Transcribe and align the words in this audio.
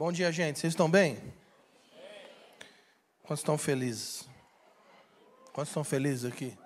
Bom 0.00 0.10
dia, 0.10 0.32
gente. 0.32 0.58
Vocês 0.58 0.72
estão 0.72 0.90
bem? 0.90 1.18
Quantos 3.22 3.40
estão 3.40 3.58
felizes? 3.58 4.26
Quantos 5.52 5.68
estão 5.68 5.84
felizes 5.84 6.24
aqui? 6.24 6.56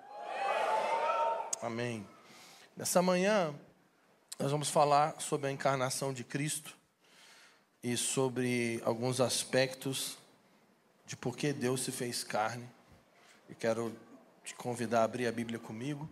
Amém. 1.61 2.07
Nessa 2.77 3.01
manhã, 3.01 3.53
nós 4.39 4.51
vamos 4.51 4.69
falar 4.69 5.19
sobre 5.19 5.49
a 5.49 5.51
encarnação 5.51 6.13
de 6.13 6.23
Cristo 6.23 6.77
e 7.83 7.97
sobre 7.97 8.81
alguns 8.85 9.19
aspectos 9.19 10.17
de 11.05 11.17
por 11.17 11.35
que 11.35 11.51
Deus 11.51 11.83
se 11.83 11.91
fez 11.91 12.23
carne. 12.23 12.69
E 13.49 13.53
quero 13.53 13.93
te 14.45 14.55
convidar 14.55 15.01
a 15.01 15.03
abrir 15.03 15.27
a 15.27 15.31
Bíblia 15.33 15.59
comigo. 15.59 16.09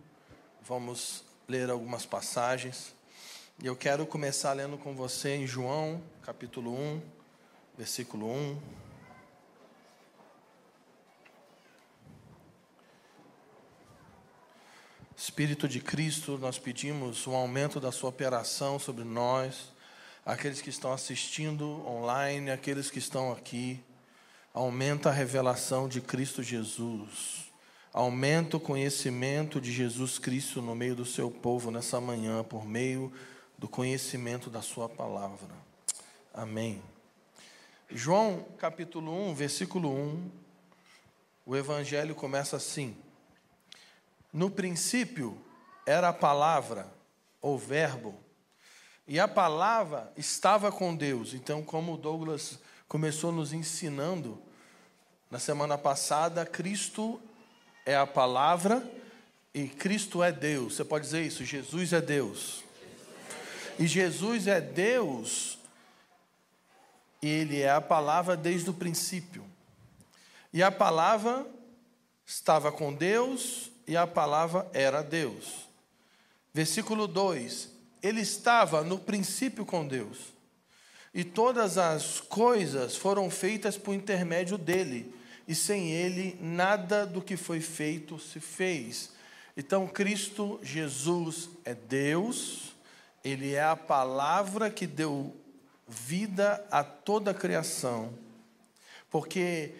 Vamos 0.60 1.24
ler 1.48 1.70
algumas 1.70 2.04
passagens. 2.04 2.94
E 3.62 3.66
eu 3.66 3.76
quero 3.76 4.04
começar 4.04 4.52
lendo 4.52 4.76
com 4.76 4.96
você 4.96 5.36
em 5.36 5.46
João, 5.46 6.02
capítulo 6.22 6.74
1, 6.74 7.00
versículo 7.78 8.28
1. 8.28 8.60
Espírito 15.16 15.68
de 15.68 15.80
Cristo, 15.80 16.36
nós 16.36 16.58
pedimos 16.58 17.28
um 17.28 17.34
aumento 17.34 17.78
da 17.78 17.92
sua 17.92 18.10
operação 18.10 18.78
sobre 18.80 19.04
nós, 19.04 19.72
aqueles 20.26 20.60
que 20.60 20.68
estão 20.68 20.92
assistindo 20.92 21.64
online, 21.86 22.50
aqueles 22.50 22.90
que 22.90 22.98
estão 22.98 23.32
aqui. 23.32 23.80
Aumenta 24.52 25.10
a 25.10 25.12
revelação 25.12 25.88
de 25.88 26.00
Cristo 26.00 26.42
Jesus. 26.42 27.50
Aumenta 27.92 28.56
o 28.56 28.60
conhecimento 28.60 29.60
de 29.60 29.72
Jesus 29.72 30.18
Cristo 30.18 30.60
no 30.60 30.74
meio 30.74 30.96
do 30.96 31.06
seu 31.06 31.30
povo 31.30 31.70
nessa 31.70 32.00
manhã, 32.00 32.42
por 32.42 32.66
meio 32.66 33.12
do 33.64 33.68
conhecimento 33.68 34.50
da 34.50 34.60
Sua 34.60 34.90
palavra. 34.90 35.48
Amém. 36.34 36.82
João 37.88 38.44
capítulo 38.58 39.10
1, 39.30 39.34
versículo 39.34 39.90
1, 39.90 40.30
o 41.46 41.56
Evangelho 41.56 42.14
começa 42.14 42.58
assim: 42.58 42.94
No 44.30 44.50
princípio 44.50 45.42
era 45.86 46.10
a 46.10 46.12
palavra, 46.12 46.92
ou 47.40 47.56
verbo, 47.56 48.14
e 49.08 49.18
a 49.18 49.26
palavra 49.26 50.12
estava 50.14 50.70
com 50.70 50.94
Deus. 50.94 51.32
Então, 51.32 51.62
como 51.62 51.96
Douglas 51.96 52.58
começou 52.86 53.32
nos 53.32 53.54
ensinando 53.54 54.42
na 55.30 55.38
semana 55.38 55.78
passada, 55.78 56.44
Cristo 56.44 57.18
é 57.86 57.96
a 57.96 58.06
palavra 58.06 58.86
e 59.54 59.66
Cristo 59.68 60.22
é 60.22 60.30
Deus. 60.30 60.76
Você 60.76 60.84
pode 60.84 61.06
dizer 61.06 61.22
isso? 61.22 61.46
Jesus 61.46 61.94
é 61.94 62.02
Deus. 62.02 62.63
E 63.78 63.86
Jesus 63.86 64.46
é 64.46 64.60
Deus, 64.60 65.58
e 67.20 67.28
Ele 67.28 67.60
é 67.60 67.70
a 67.70 67.80
palavra 67.80 68.36
desde 68.36 68.70
o 68.70 68.74
princípio. 68.74 69.44
E 70.52 70.62
a 70.62 70.70
palavra 70.70 71.46
estava 72.24 72.70
com 72.70 72.92
Deus, 72.92 73.70
e 73.86 73.96
a 73.96 74.06
palavra 74.06 74.68
era 74.72 75.02
Deus. 75.02 75.68
Versículo 76.52 77.08
2: 77.08 77.70
Ele 78.02 78.20
estava 78.20 78.84
no 78.84 78.98
princípio 78.98 79.66
com 79.66 79.86
Deus, 79.86 80.18
e 81.12 81.24
todas 81.24 81.76
as 81.76 82.20
coisas 82.20 82.96
foram 82.96 83.28
feitas 83.28 83.76
por 83.76 83.94
intermédio 83.94 84.56
dele, 84.56 85.12
e 85.48 85.54
sem 85.54 85.90
ele 85.90 86.38
nada 86.40 87.04
do 87.04 87.20
que 87.20 87.36
foi 87.36 87.60
feito 87.60 88.18
se 88.18 88.38
fez. 88.38 89.10
Então, 89.56 89.86
Cristo 89.86 90.58
Jesus 90.62 91.48
é 91.64 91.74
Deus, 91.74 92.73
ele 93.24 93.54
é 93.54 93.64
a 93.64 93.74
palavra 93.74 94.70
que 94.70 94.86
deu 94.86 95.34
vida 95.88 96.64
a 96.70 96.84
toda 96.84 97.30
a 97.30 97.34
criação. 97.34 98.12
Porque 99.10 99.74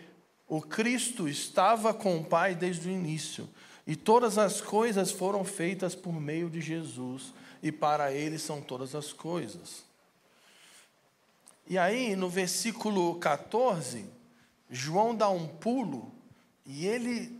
o 0.49 0.63
Cristo 0.63 1.29
estava 1.29 1.93
com 1.93 2.19
o 2.19 2.25
Pai 2.25 2.55
desde 2.55 2.89
o 2.89 2.91
início, 2.91 3.49
e 3.87 3.95
todas 3.95 4.39
as 4.39 4.63
coisas 4.63 5.11
foram 5.11 5.45
feitas 5.45 5.95
por 5.95 6.19
meio 6.19 6.49
de 6.49 6.63
Jesus, 6.63 7.35
e 7.63 7.71
para 7.71 8.13
ele 8.13 8.39
são 8.39 8.63
todas 8.63 8.95
as 8.95 9.13
coisas. 9.13 9.85
E 11.67 11.77
aí, 11.77 12.17
no 12.17 12.31
versículo 12.31 13.17
14, 13.17 14.07
João 14.71 15.15
dá 15.15 15.29
um 15.29 15.47
pulo 15.47 16.13
e 16.67 16.87
ele 16.87 17.39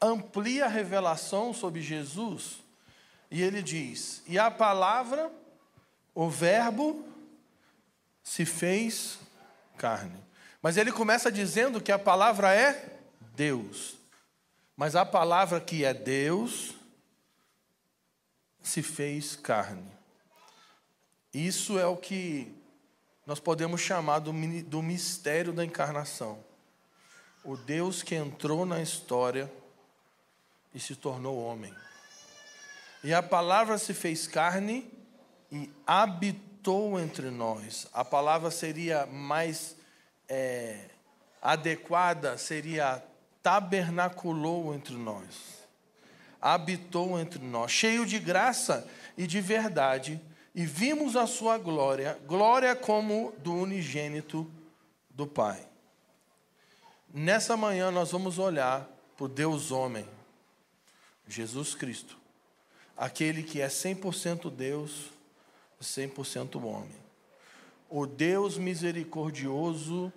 amplia 0.00 0.66
a 0.66 0.68
revelação 0.68 1.52
sobre 1.52 1.80
Jesus 1.82 2.63
e 3.34 3.42
ele 3.42 3.64
diz: 3.64 4.22
E 4.28 4.38
a 4.38 4.48
palavra, 4.48 5.28
o 6.14 6.30
Verbo, 6.30 7.04
se 8.22 8.46
fez 8.46 9.18
carne. 9.76 10.22
Mas 10.62 10.76
ele 10.76 10.92
começa 10.92 11.32
dizendo 11.32 11.80
que 11.80 11.90
a 11.90 11.98
palavra 11.98 12.54
é 12.54 12.96
Deus. 13.34 13.96
Mas 14.76 14.94
a 14.94 15.04
palavra 15.04 15.60
que 15.60 15.84
é 15.84 15.92
Deus 15.92 16.76
se 18.62 18.84
fez 18.84 19.34
carne. 19.34 19.90
Isso 21.32 21.76
é 21.76 21.86
o 21.88 21.96
que 21.96 22.54
nós 23.26 23.40
podemos 23.40 23.80
chamar 23.80 24.20
do, 24.20 24.32
do 24.62 24.80
mistério 24.80 25.52
da 25.52 25.64
encarnação. 25.64 26.38
O 27.42 27.56
Deus 27.56 28.00
que 28.00 28.14
entrou 28.14 28.64
na 28.64 28.80
história 28.80 29.52
e 30.72 30.78
se 30.78 30.94
tornou 30.94 31.36
homem. 31.44 31.74
E 33.04 33.12
a 33.12 33.22
palavra 33.22 33.76
se 33.76 33.92
fez 33.92 34.26
carne 34.26 34.90
e 35.52 35.70
habitou 35.86 36.98
entre 36.98 37.30
nós. 37.30 37.86
A 37.92 38.02
palavra 38.02 38.50
seria 38.50 39.04
mais 39.04 39.76
é, 40.26 40.86
adequada, 41.42 42.38
seria 42.38 43.04
tabernaculou 43.42 44.74
entre 44.74 44.94
nós. 44.94 45.66
Habitou 46.40 47.20
entre 47.20 47.44
nós, 47.44 47.70
cheio 47.70 48.06
de 48.06 48.18
graça 48.18 48.88
e 49.18 49.26
de 49.26 49.38
verdade, 49.38 50.18
e 50.54 50.64
vimos 50.64 51.14
a 51.14 51.26
sua 51.26 51.58
glória, 51.58 52.18
glória 52.26 52.74
como 52.74 53.34
do 53.40 53.52
unigênito 53.52 54.50
do 55.10 55.26
Pai. 55.26 55.62
Nessa 57.12 57.54
manhã 57.54 57.90
nós 57.90 58.12
vamos 58.12 58.38
olhar 58.38 58.88
para 59.14 59.26
o 59.26 59.28
Deus 59.28 59.70
homem, 59.70 60.08
Jesus 61.28 61.74
Cristo 61.74 62.23
aquele 62.96 63.42
que 63.42 63.60
é 63.60 63.68
100% 63.68 64.50
Deus, 64.50 65.10
100% 65.80 66.62
homem. 66.64 67.04
O 67.88 68.06
Deus 68.06 68.56
misericordioso, 68.56 70.12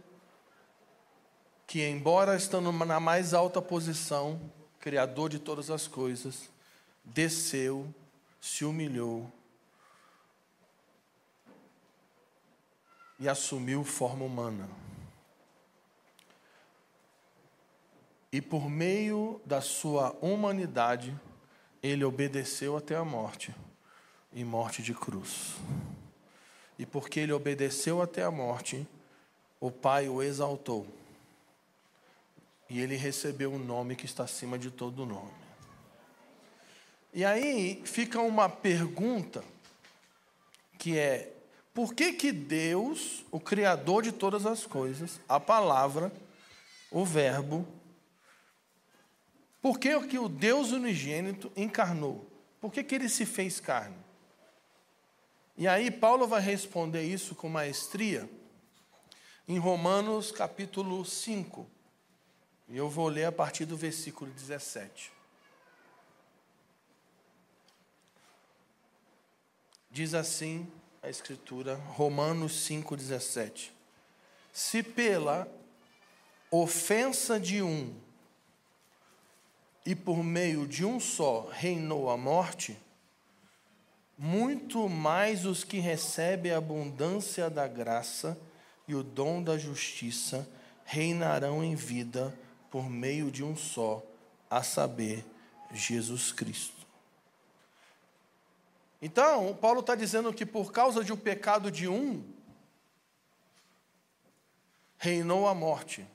que, 1.66 1.86
embora 1.86 2.36
estando 2.36 2.72
na 2.72 3.00
mais 3.00 3.34
alta 3.34 3.62
posição, 3.62 4.40
Criador 4.80 5.30
de 5.30 5.40
todas 5.40 5.70
as 5.70 5.88
coisas, 5.88 6.50
desceu, 7.04 7.94
se 8.40 8.64
humilhou 8.64 9.30
e 13.20 13.28
assumiu 13.28 13.84
forma 13.84 14.24
humana. 14.24 14.70
E 18.32 18.42
por 18.42 18.70
meio 18.70 19.42
da 19.46 19.62
sua 19.62 20.16
humanidade, 20.22 21.18
ele 21.82 22.04
obedeceu 22.04 22.76
até 22.76 22.96
a 22.96 23.06
morte 23.06 23.54
e 24.34 24.44
morte 24.44 24.82
de 24.82 24.94
cruz. 24.94 25.56
E 26.78 26.86
porque 26.86 27.20
ele 27.20 27.34
obedeceu 27.34 28.02
até 28.02 28.24
a 28.24 28.32
morte, 28.32 28.88
o 29.60 29.72
Pai 29.72 30.08
o 30.08 30.22
exaltou. 30.22 30.86
E 32.70 32.80
ele 32.80 32.96
recebeu 32.96 33.52
um 33.52 33.60
nome 33.60 33.96
que 33.96 34.06
está 34.06 34.24
acima 34.24 34.60
de 34.60 34.70
todo 34.70 35.06
nome. 35.06 35.32
E 37.14 37.24
aí 37.24 37.82
fica 37.86 38.20
uma 38.20 38.50
pergunta 38.50 39.44
que 40.78 40.98
é: 40.98 41.32
por 41.74 41.94
que 41.94 42.14
que 42.14 42.32
Deus, 42.32 43.26
o 43.32 43.40
criador 43.40 44.04
de 44.04 44.12
todas 44.12 44.46
as 44.46 44.66
coisas, 44.66 45.20
a 45.28 45.40
palavra, 45.40 46.12
o 46.92 47.06
verbo, 47.06 47.66
por 49.62 49.80
que, 49.80 50.08
que 50.08 50.20
o 50.20 50.30
Deus 50.30 50.72
unigênito 50.72 51.52
encarnou? 51.56 52.30
Por 52.60 52.72
que, 52.72 52.84
que 52.84 52.96
ele 52.96 53.10
se 53.10 53.26
fez 53.26 53.60
carne? 53.60 53.98
E 55.58 55.68
aí 55.68 55.90
Paulo 55.90 56.28
vai 56.28 56.42
responder 56.42 57.04
isso 57.04 57.34
com 57.34 57.50
maestria 57.50 58.30
em 59.48 59.58
Romanos 59.58 60.32
capítulo 60.32 61.04
5. 61.04 61.66
E 62.70 62.78
eu 62.78 62.90
vou 62.90 63.08
ler 63.08 63.26
a 63.26 63.32
partir 63.32 63.66
do 63.66 63.78
versículo 63.78 64.32
17. 64.32 65.12
Diz 69.90 70.14
assim 70.14 70.72
a 71.02 71.10
Escritura, 71.10 71.76
Romanos 71.76 72.68
5,17: 72.68 73.72
Se 74.54 74.84
pela 74.84 75.48
ofensa 76.52 77.40
de 77.40 77.62
um 77.64 77.96
e 79.88 79.96
por 79.96 80.22
meio 80.22 80.68
de 80.68 80.84
um 80.84 81.00
só 81.00 81.48
reinou 81.50 82.10
a 82.10 82.18
morte, 82.18 82.78
muito 84.18 84.90
mais 84.90 85.46
os 85.46 85.64
que 85.64 85.80
recebem 85.80 86.52
a 86.52 86.58
abundância 86.58 87.50
da 87.50 87.70
graça 87.70 88.38
e 88.86 88.94
o 88.94 89.02
dom 89.02 89.42
da 89.42 89.58
justiça 89.58 90.46
reinarão 90.84 91.64
em 91.64 91.74
vida 91.74 92.38
por 92.70 92.90
meio 92.90 93.32
de 93.32 93.46
um 93.46 93.56
só, 93.56 94.04
a 94.50 94.62
saber, 94.62 95.24
Jesus 95.72 96.34
Cristo. 96.34 96.86
Então, 99.02 99.56
Paulo 99.56 99.80
está 99.80 99.96
dizendo 99.96 100.34
que 100.34 100.46
por 100.46 100.74
causa 100.74 101.02
de 101.02 101.14
um 101.14 101.18
pecado 101.18 101.72
de 101.72 101.88
um, 101.88 102.26
reinou 104.98 105.48
a 105.48 105.56
morte. 105.56 106.06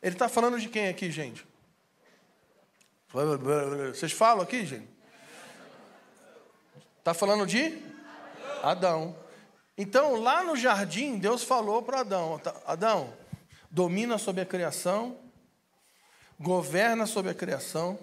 Ele 0.00 0.14
está 0.14 0.30
falando 0.30 0.58
de 0.58 0.70
quem 0.70 0.88
aqui, 0.88 1.10
gente? 1.10 1.51
Vocês 3.12 4.10
falam 4.10 4.42
aqui, 4.42 4.64
gente? 4.64 4.88
Está 6.98 7.12
falando 7.12 7.46
de 7.46 7.78
Adão. 8.62 9.14
Então, 9.76 10.16
lá 10.16 10.42
no 10.42 10.56
jardim, 10.56 11.18
Deus 11.18 11.44
falou 11.44 11.82
para 11.82 12.00
Adão: 12.00 12.38
tá, 12.38 12.54
Adão, 12.66 13.12
domina 13.70 14.16
sobre 14.16 14.40
a 14.40 14.46
criação, 14.46 15.18
governa 16.40 17.04
sobre 17.04 17.30
a 17.30 17.34
criação. 17.34 17.98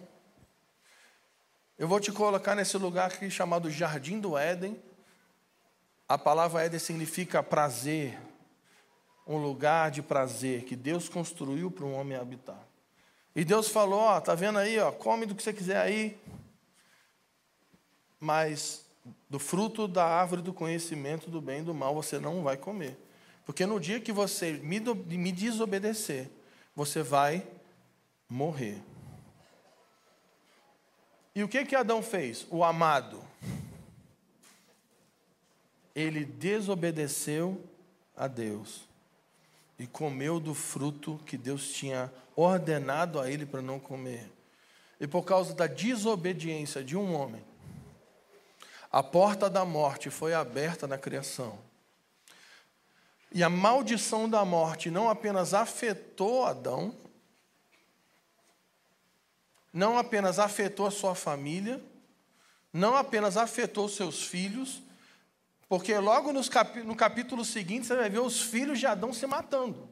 Eu 1.76 1.88
vou 1.88 2.00
te 2.00 2.12
colocar 2.12 2.54
nesse 2.54 2.78
lugar 2.78 3.08
aqui 3.08 3.32
chamado 3.32 3.72
Jardim 3.72 4.20
do 4.20 4.38
Éden. 4.38 4.80
A 6.08 6.20
palavra 6.20 6.66
Éden 6.66 6.80
significa 6.80 7.42
prazer, 7.42 8.20
um 9.26 9.38
lugar 9.38 9.90
de 9.90 10.04
prazer 10.04 10.66
que 10.66 10.76
Deus 10.76 11.10
construiu 11.10 11.72
para 11.72 11.86
um 11.86 11.96
homem 11.96 12.18
habitar. 12.18 12.69
E 13.40 13.46
Deus 13.46 13.70
falou: 13.70 14.02
ó, 14.02 14.20
tá 14.20 14.36
vendo 14.36 14.60
aí, 14.60 14.78
ó, 14.80 14.92
come 14.92 15.26
do 15.26 15.34
que 15.34 15.42
você 15.42 15.54
quiser 15.54 15.78
aí, 15.78 16.20
mas 18.20 18.84
do 19.30 19.40
fruto 19.40 19.88
da 19.88 20.04
árvore 20.04 20.42
do 20.42 20.52
conhecimento 20.52 21.32
do 21.32 21.40
bem 21.40 21.62
e 21.62 21.64
do 21.64 21.74
mal 21.74 21.96
você 21.96 22.20
não 22.20 22.44
vai 22.44 22.58
comer. 22.58 22.98
Porque 23.46 23.66
no 23.66 23.80
dia 23.80 24.02
que 24.02 24.12
você 24.12 24.52
me, 24.52 24.82
me 24.82 25.32
desobedecer, 25.32 26.30
você 26.76 27.02
vai 27.02 27.48
morrer. 28.28 28.84
E 31.34 31.42
o 31.42 31.48
que 31.48 31.64
que 31.64 31.78
Adão 31.78 32.04
fez? 32.04 32.46
O 32.50 32.62
amado. 32.62 33.24
Ele 35.96 36.26
desobedeceu 36.26 37.64
a 38.18 38.28
Deus 38.28 38.89
e 39.80 39.88
comeu 39.88 40.40
do 40.42 40.54
fruto 40.54 41.20
que 41.26 41.38
Deus 41.38 41.72
tinha 41.72 42.14
ordenado 42.36 43.20
a 43.20 43.32
ele 43.32 43.46
para 43.46 43.62
não 43.62 43.80
comer. 43.80 44.30
E 45.00 45.08
por 45.08 45.24
causa 45.24 45.54
da 45.54 45.66
desobediência 45.66 46.84
de 46.84 46.98
um 46.98 47.16
homem, 47.16 47.42
a 48.92 49.02
porta 49.02 49.50
da 49.50 49.64
morte 49.64 50.10
foi 50.10 50.34
aberta 50.34 50.86
na 50.86 50.98
criação. 50.98 51.58
E 53.32 53.42
a 53.42 53.50
maldição 53.50 54.28
da 54.28 54.44
morte 54.44 54.92
não 54.92 55.10
apenas 55.10 55.54
afetou 55.54 56.46
Adão, 56.46 56.94
não 59.72 59.98
apenas 59.98 60.40
afetou 60.40 60.88
a 60.88 60.92
sua 60.92 61.16
família, 61.16 61.82
não 62.74 62.98
apenas 62.98 63.38
afetou 63.38 63.88
seus 63.88 64.24
filhos, 64.24 64.82
porque 65.70 65.96
logo 66.00 66.34
no 66.34 66.96
capítulo 66.96 67.46
seguinte 67.46 67.86
você 67.86 67.96
vai 67.96 68.10
ver 68.10 68.20
os 68.20 68.42
filhos 68.42 68.80
de 68.80 68.88
Adão 68.88 69.14
se 69.14 69.28
matando. 69.28 69.88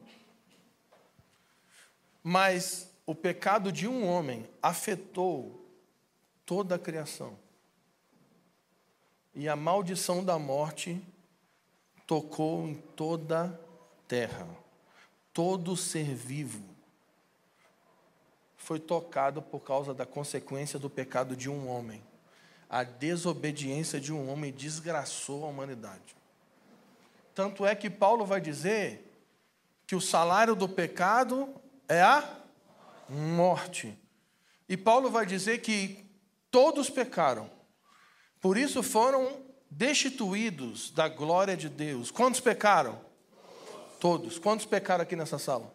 Mas 2.20 2.90
o 3.06 3.14
pecado 3.14 3.70
de 3.70 3.86
um 3.86 4.04
homem 4.04 4.46
afetou 4.60 5.64
toda 6.44 6.74
a 6.74 6.78
criação. 6.78 7.38
E 9.32 9.48
a 9.48 9.54
maldição 9.54 10.24
da 10.24 10.36
morte 10.36 11.00
tocou 12.08 12.66
em 12.66 12.74
toda 12.74 13.44
a 13.44 14.08
terra. 14.08 14.48
Todo 15.32 15.76
ser 15.76 16.12
vivo 16.12 16.64
foi 18.56 18.80
tocado 18.80 19.40
por 19.40 19.60
causa 19.60 19.94
da 19.94 20.04
consequência 20.04 20.76
do 20.76 20.90
pecado 20.90 21.36
de 21.36 21.48
um 21.48 21.68
homem. 21.68 22.02
A 22.68 22.82
desobediência 22.82 24.00
de 24.00 24.12
um 24.12 24.30
homem 24.30 24.52
desgraçou 24.52 25.44
a 25.44 25.48
humanidade. 25.48 26.16
Tanto 27.34 27.64
é 27.64 27.74
que 27.74 27.88
Paulo 27.88 28.26
vai 28.26 28.40
dizer 28.40 29.04
que 29.86 29.94
o 29.94 30.00
salário 30.00 30.54
do 30.54 30.68
pecado 30.68 31.54
é 31.88 32.02
a 32.02 32.28
morte. 33.08 33.98
E 34.68 34.76
Paulo 34.76 35.10
vai 35.10 35.24
dizer 35.24 35.58
que 35.58 36.04
todos 36.50 36.90
pecaram 36.90 37.58
por 38.40 38.56
isso 38.56 38.82
foram 38.82 39.42
destituídos 39.70 40.90
da 40.90 41.08
glória 41.08 41.56
de 41.56 41.68
Deus. 41.68 42.10
Quantos 42.10 42.40
pecaram? 42.40 42.98
Todos. 44.00 44.38
Quantos 44.38 44.64
pecaram 44.64 45.02
aqui 45.02 45.16
nessa 45.16 45.38
sala? 45.38 45.72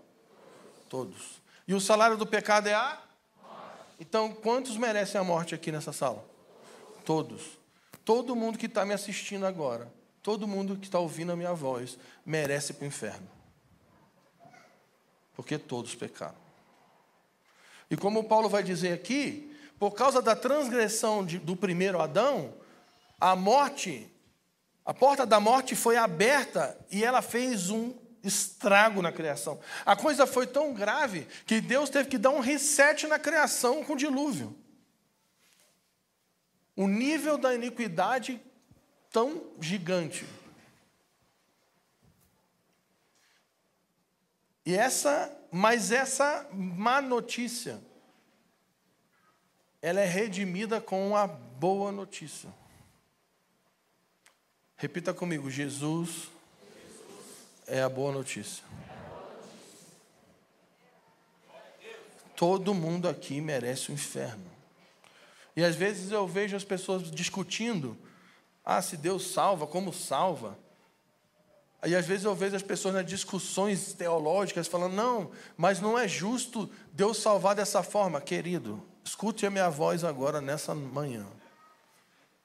Todos. 0.89 1.41
E 1.67 1.73
o 1.73 1.81
salário 1.81 2.17
do 2.17 2.25
pecado 2.25 2.67
é 2.67 2.73
a? 2.73 2.99
Então, 3.99 4.33
quantos 4.33 4.77
merecem 4.77 5.19
a 5.19 5.23
morte 5.23 5.53
aqui 5.53 5.71
nessa 5.71 5.91
sala? 5.91 6.25
Todos. 7.03 7.57
Todo 8.05 8.35
mundo 8.35 8.57
que 8.57 8.65
está 8.65 8.85
me 8.85 8.93
assistindo 8.93 9.45
agora, 9.45 9.91
todo 10.21 10.47
mundo 10.47 10.77
que 10.77 10.85
está 10.85 10.99
ouvindo 10.99 11.31
a 11.31 11.35
minha 11.35 11.53
voz, 11.53 11.97
merece 12.25 12.73
para 12.73 12.83
o 12.83 12.87
inferno. 12.87 13.27
Porque 15.35 15.57
todos 15.57 15.95
pecaram. 15.95 16.43
E 17.89 17.97
como 17.97 18.23
Paulo 18.23 18.49
vai 18.49 18.63
dizer 18.63 18.93
aqui, 18.93 19.55
por 19.77 19.91
causa 19.91 20.21
da 20.21 20.35
transgressão 20.35 21.25
de, 21.25 21.39
do 21.39 21.55
primeiro 21.55 22.01
Adão, 22.01 22.53
a 23.19 23.35
morte, 23.35 24.09
a 24.85 24.93
porta 24.93 25.25
da 25.25 25.39
morte 25.39 25.75
foi 25.75 25.97
aberta 25.97 26.77
e 26.91 27.03
ela 27.03 27.21
fez 27.21 27.69
um 27.69 27.93
estrago 28.23 29.01
na 29.01 29.11
criação. 29.11 29.59
A 29.85 29.95
coisa 29.95 30.25
foi 30.25 30.47
tão 30.47 30.73
grave 30.73 31.27
que 31.45 31.59
Deus 31.59 31.89
teve 31.89 32.09
que 32.09 32.17
dar 32.17 32.29
um 32.29 32.39
reset 32.39 33.05
na 33.07 33.19
criação 33.19 33.83
com 33.83 33.93
o 33.93 33.97
dilúvio. 33.97 34.57
O 36.75 36.87
nível 36.87 37.37
da 37.37 37.53
iniquidade 37.53 38.41
tão 39.11 39.43
gigante. 39.59 40.25
E 44.65 44.73
essa, 44.75 45.31
mas 45.51 45.91
essa 45.91 46.47
má 46.51 47.01
notícia 47.01 47.81
ela 49.83 49.99
é 49.99 50.05
redimida 50.05 50.79
com 50.79 51.13
a 51.13 51.27
boa 51.27 51.91
notícia. 51.91 52.49
Repita 54.77 55.13
comigo: 55.13 55.51
Jesus 55.51 56.31
é 57.67 57.81
a 57.81 57.89
boa 57.89 58.13
notícia. 58.13 58.63
Todo 62.33 62.73
mundo 62.73 63.09
aqui 63.09 63.41
merece 63.41 63.91
o 63.91 63.93
inferno. 63.93 64.52
E 65.55 65.63
às 65.63 65.75
vezes 65.75 66.11
eu 66.11 66.27
vejo 66.27 66.55
as 66.55 66.63
pessoas 66.63 67.11
discutindo: 67.11 67.97
ah, 68.65 68.81
se 68.81 68.97
Deus 68.97 69.31
salva, 69.31 69.67
como 69.67 69.93
salva? 69.93 70.57
E 71.85 71.95
às 71.95 72.05
vezes 72.05 72.23
eu 72.23 72.33
vejo 72.33 72.55
as 72.55 72.63
pessoas 72.63 72.93
nas 72.93 73.05
discussões 73.05 73.93
teológicas 73.93 74.67
falando: 74.67 74.93
não, 74.93 75.31
mas 75.57 75.79
não 75.79 75.97
é 75.97 76.07
justo 76.07 76.69
Deus 76.91 77.17
salvar 77.17 77.55
dessa 77.55 77.83
forma, 77.83 78.21
querido. 78.21 78.81
Escute 79.03 79.45
a 79.45 79.51
minha 79.51 79.69
voz 79.69 80.03
agora 80.03 80.39
nessa 80.39 80.73
manhã. 80.73 81.27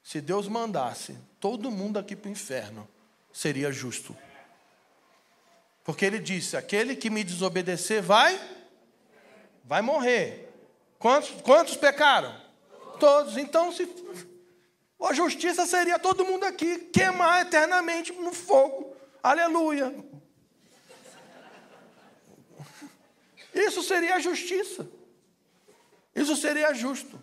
Se 0.02 0.20
Deus 0.20 0.48
mandasse 0.48 1.16
todo 1.38 1.70
mundo 1.70 1.98
aqui 1.98 2.16
para 2.16 2.28
o 2.28 2.32
inferno, 2.32 2.88
seria 3.32 3.70
justo. 3.70 4.16
Porque 5.84 6.04
ele 6.04 6.18
disse: 6.18 6.56
aquele 6.56 6.96
que 6.96 7.08
me 7.08 7.22
desobedecer 7.22 8.02
vai, 8.02 8.38
vai 9.64 9.80
morrer. 9.80 10.52
Quantos, 10.98 11.30
quantos 11.42 11.76
pecaram? 11.76 12.47
Todos. 12.98 13.36
Então, 13.36 13.72
se 13.72 13.86
a 15.00 15.12
justiça 15.12 15.64
seria 15.66 15.98
todo 15.98 16.24
mundo 16.24 16.44
aqui 16.44 16.78
queimar 16.86 17.42
eternamente 17.42 18.12
no 18.12 18.32
fogo. 18.32 18.96
Aleluia. 19.22 19.94
Isso 23.54 23.82
seria 23.82 24.16
a 24.16 24.20
justiça. 24.20 24.88
Isso 26.14 26.36
seria 26.36 26.74
justo. 26.74 27.20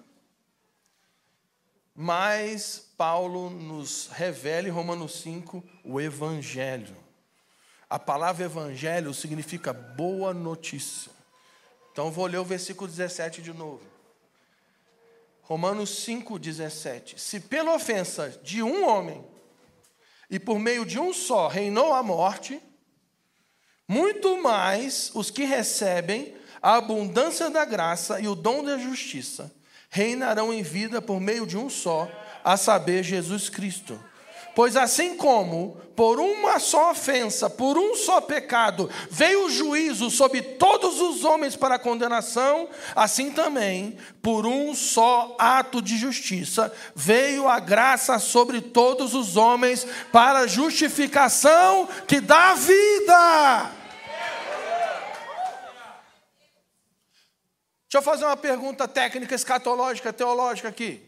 Mas 1.93 2.91
Paulo 2.97 3.49
nos 3.49 4.07
revela 4.07 4.67
em 4.67 4.71
Romanos 4.71 5.21
5 5.21 5.63
o 5.83 5.99
Evangelho. 5.99 6.95
A 7.89 7.99
palavra 7.99 8.45
Evangelho 8.45 9.13
significa 9.13 9.71
boa 9.71 10.33
notícia. 10.33 11.11
Então 11.91 12.11
vou 12.11 12.25
ler 12.25 12.37
o 12.37 12.43
versículo 12.43 12.89
17 12.89 13.41
de 13.41 13.53
novo. 13.53 13.94
Romanos 15.45 16.03
5, 16.03 16.39
17. 16.39 17.21
Se 17.21 17.39
pela 17.39 17.75
ofensa 17.75 18.29
de 18.43 18.63
um 18.63 18.87
homem 18.87 19.23
e 20.29 20.39
por 20.39 20.59
meio 20.59 20.85
de 20.85 20.99
um 20.99 21.13
só 21.13 21.47
reinou 21.47 21.93
a 21.93 22.01
morte, 22.01 22.59
muito 23.87 24.41
mais 24.41 25.11
os 25.13 25.29
que 25.29 25.43
recebem 25.43 26.35
a 26.59 26.77
abundância 26.77 27.49
da 27.51 27.63
graça 27.63 28.19
e 28.19 28.27
o 28.27 28.33
dom 28.33 28.63
da 28.63 28.77
justiça 28.77 29.53
reinarão 29.87 30.51
em 30.51 30.63
vida 30.63 30.99
por 30.99 31.21
meio 31.21 31.45
de 31.45 31.57
um 31.57 31.69
só, 31.69 32.09
a 32.43 32.57
saber, 32.57 33.03
Jesus 33.03 33.47
Cristo. 33.47 33.97
Pois 34.55 34.77
assim 34.77 35.17
como 35.17 35.75
por 35.97 36.17
uma 36.17 36.59
só 36.59 36.91
ofensa, 36.91 37.49
por 37.49 37.77
um 37.77 37.95
só 37.95 38.21
pecado, 38.21 38.89
veio 39.09 39.45
o 39.45 39.49
juízo 39.49 40.09
sobre 40.09 40.41
todos 40.41 40.99
os 40.99 41.23
homens 41.25 41.55
para 41.55 41.77
condenação, 41.77 42.69
assim 42.95 43.31
também, 43.31 43.97
por 44.21 44.45
um 44.45 44.73
só 44.73 45.35
ato 45.37 45.81
de 45.81 45.97
justiça, 45.97 46.73
veio 46.95 47.47
a 47.49 47.59
graça 47.59 48.17
sobre 48.17 48.61
todos 48.61 49.13
os 49.13 49.35
homens 49.35 49.85
para 50.11 50.47
justificação 50.47 51.87
que 52.07 52.21
dá 52.21 52.53
vida. 52.53 53.71
Deixa 57.83 57.97
eu 57.97 58.01
fazer 58.01 58.25
uma 58.25 58.37
pergunta 58.37 58.87
técnica, 58.87 59.35
escatológica, 59.35 60.11
teológica 60.11 60.69
aqui. 60.69 61.01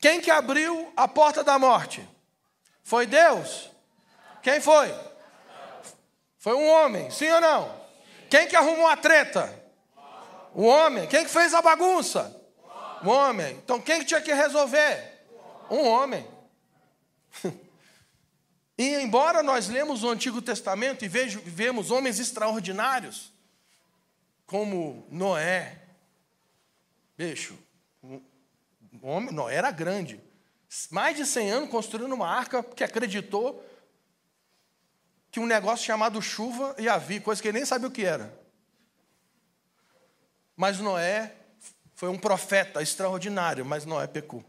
Quem 0.00 0.20
que 0.20 0.30
abriu 0.30 0.92
a 0.96 1.06
porta 1.06 1.42
da 1.44 1.58
morte? 1.58 2.11
Foi 2.82 3.06
Deus? 3.06 3.70
Quem 4.42 4.60
foi? 4.60 4.92
Foi 6.38 6.54
um 6.54 6.68
homem, 6.68 7.10
sim 7.10 7.30
ou 7.30 7.40
não? 7.40 7.82
Quem 8.28 8.48
que 8.48 8.56
arrumou 8.56 8.88
a 8.88 8.96
treta? 8.96 9.62
O 10.54 10.64
homem. 10.64 11.06
Quem 11.06 11.24
que 11.24 11.30
fez 11.30 11.54
a 11.54 11.62
bagunça? 11.62 12.40
O 13.04 13.08
homem. 13.08 13.56
Então 13.56 13.80
quem 13.80 14.00
que 14.00 14.06
tinha 14.06 14.20
que 14.20 14.32
resolver? 14.32 15.26
Um 15.70 15.86
homem. 15.86 16.26
E 18.78 18.94
embora 18.96 19.42
nós 19.42 19.68
lemos 19.68 20.02
o 20.02 20.08
Antigo 20.08 20.40
Testamento 20.40 21.04
e 21.04 21.08
vemos 21.08 21.90
homens 21.90 22.18
extraordinários, 22.18 23.32
como 24.46 25.06
Noé, 25.10 25.78
bicho, 27.16 27.56
homem, 29.00 29.32
Noé 29.32 29.54
era 29.54 29.70
grande, 29.70 30.20
mais 30.90 31.16
de 31.16 31.26
100 31.26 31.50
anos 31.50 31.70
construindo 31.70 32.12
uma 32.12 32.28
arca 32.28 32.62
que 32.62 32.84
acreditou 32.84 33.64
que 35.30 35.40
um 35.40 35.46
negócio 35.46 35.84
chamado 35.84 36.20
chuva 36.20 36.74
ia 36.78 36.98
vir, 36.98 37.22
coisa 37.22 37.40
que 37.40 37.48
ele 37.48 37.58
nem 37.58 37.66
sabia 37.66 37.88
o 37.88 37.90
que 37.90 38.04
era. 38.04 38.32
Mas 40.56 40.78
Noé 40.78 41.34
foi 41.94 42.08
um 42.08 42.18
profeta 42.18 42.82
extraordinário, 42.82 43.64
mas 43.64 43.84
Noé 43.84 44.06
pecou. 44.06 44.44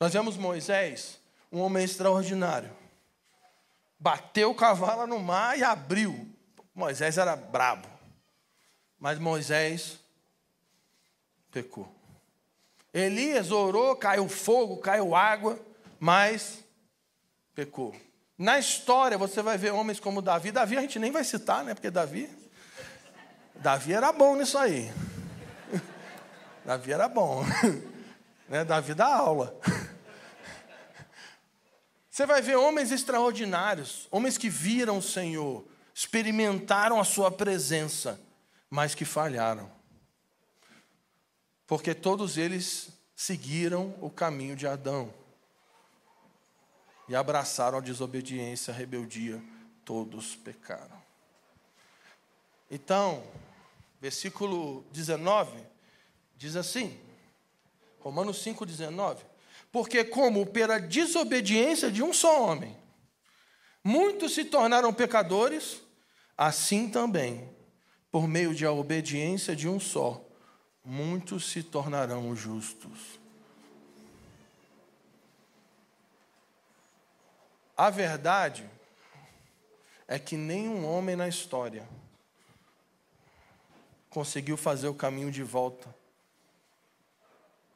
Nós 0.00 0.12
vemos 0.12 0.36
Moisés, 0.36 1.20
um 1.50 1.60
homem 1.60 1.84
extraordinário. 1.84 2.76
Bateu 3.98 4.50
o 4.50 4.54
cavalo 4.54 5.06
no 5.06 5.20
mar 5.20 5.56
e 5.56 5.62
abriu. 5.62 6.28
Moisés 6.74 7.18
era 7.18 7.36
brabo. 7.36 7.88
Mas 8.98 9.18
Moisés 9.18 9.98
pecou. 11.52 12.01
Elias 12.92 13.50
orou, 13.50 13.96
caiu 13.96 14.28
fogo, 14.28 14.76
caiu 14.76 15.14
água, 15.14 15.58
mas 15.98 16.62
pecou. 17.54 17.96
Na 18.36 18.58
história 18.58 19.16
você 19.16 19.40
vai 19.40 19.56
ver 19.56 19.72
homens 19.72 19.98
como 19.98 20.20
Davi. 20.20 20.52
Davi 20.52 20.76
a 20.76 20.82
gente 20.82 20.98
nem 20.98 21.10
vai 21.10 21.24
citar, 21.24 21.64
né? 21.64 21.74
Porque 21.74 21.90
Davi. 21.90 22.28
Davi 23.54 23.94
era 23.94 24.12
bom 24.12 24.36
nisso 24.36 24.58
aí. 24.58 24.92
Davi 26.64 26.92
era 26.92 27.08
bom. 27.08 27.44
Né? 28.48 28.66
Davi 28.66 28.92
dá 28.92 29.06
aula. 29.06 29.58
Você 32.10 32.26
vai 32.26 32.42
ver 32.42 32.56
homens 32.56 32.90
extraordinários, 32.90 34.06
homens 34.10 34.36
que 34.36 34.50
viram 34.50 34.98
o 34.98 35.02
Senhor, 35.02 35.66
experimentaram 35.94 37.00
a 37.00 37.04
sua 37.04 37.30
presença, 37.30 38.20
mas 38.68 38.94
que 38.94 39.06
falharam 39.06 39.70
porque 41.72 41.94
todos 41.94 42.36
eles 42.36 42.90
seguiram 43.16 43.96
o 43.98 44.10
caminho 44.10 44.54
de 44.54 44.66
Adão 44.66 45.10
e 47.08 47.16
abraçaram 47.16 47.78
a 47.78 47.80
desobediência, 47.80 48.74
a 48.74 48.76
rebeldia, 48.76 49.42
todos 49.82 50.36
pecaram. 50.36 51.02
Então, 52.70 53.24
versículo 54.02 54.84
19 54.92 55.64
diz 56.36 56.56
assim, 56.56 57.00
Romanos 58.00 58.44
5,19: 58.44 59.20
Porque, 59.72 60.04
como 60.04 60.44
pela 60.44 60.78
desobediência 60.78 61.90
de 61.90 62.02
um 62.02 62.12
só 62.12 62.50
homem, 62.50 62.76
muitos 63.82 64.34
se 64.34 64.44
tornaram 64.44 64.92
pecadores, 64.92 65.80
assim 66.36 66.90
também, 66.90 67.48
por 68.10 68.28
meio 68.28 68.54
de 68.54 68.66
a 68.66 68.72
obediência 68.72 69.56
de 69.56 69.66
um 69.66 69.80
só, 69.80 70.22
muitos 70.84 71.50
se 71.50 71.62
tornarão 71.62 72.34
justos. 72.34 73.20
A 77.76 77.90
verdade 77.90 78.68
é 80.06 80.18
que 80.18 80.36
nenhum 80.36 80.84
homem 80.86 81.16
na 81.16 81.28
história 81.28 81.88
conseguiu 84.10 84.56
fazer 84.56 84.88
o 84.88 84.94
caminho 84.94 85.30
de 85.30 85.42
volta, 85.42 85.94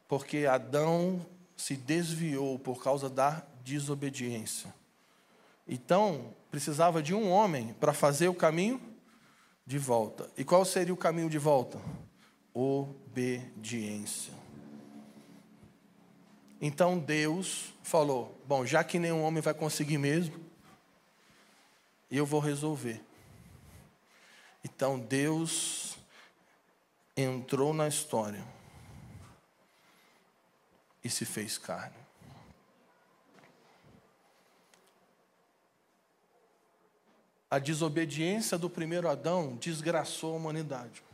porque 0.07 0.45
Adão 0.45 1.25
se 1.55 1.75
desviou 1.75 2.59
por 2.59 2.83
causa 2.83 3.09
da 3.09 3.43
desobediência. 3.63 4.73
Então, 5.67 6.33
precisava 6.51 7.01
de 7.01 7.13
um 7.13 7.29
homem 7.29 7.73
para 7.73 7.91
fazer 7.91 8.27
o 8.27 8.33
caminho 8.33 8.79
de 9.65 9.77
volta. 9.77 10.29
E 10.37 10.43
qual 10.45 10.63
seria 10.63 10.93
o 10.93 10.97
caminho 10.97 11.29
de 11.29 11.37
volta? 11.37 11.79
Obediência. 12.57 14.33
Então 16.59 16.97
Deus 16.97 17.71
falou: 17.83 18.35
Bom, 18.47 18.65
já 18.65 18.83
que 18.83 18.97
nenhum 18.97 19.21
homem 19.21 19.41
vai 19.41 19.53
conseguir 19.53 19.99
mesmo, 19.99 20.43
eu 22.09 22.25
vou 22.25 22.39
resolver. 22.39 22.99
Então 24.63 24.99
Deus 24.99 25.99
entrou 27.15 27.75
na 27.75 27.87
história 27.87 28.43
e 31.03 31.09
se 31.11 31.25
fez 31.25 31.59
carne. 31.59 31.95
A 37.49 37.59
desobediência 37.59 38.57
do 38.57 38.69
primeiro 38.69 39.07
Adão 39.07 39.55
desgraçou 39.55 40.33
a 40.33 40.37
humanidade 40.37 41.06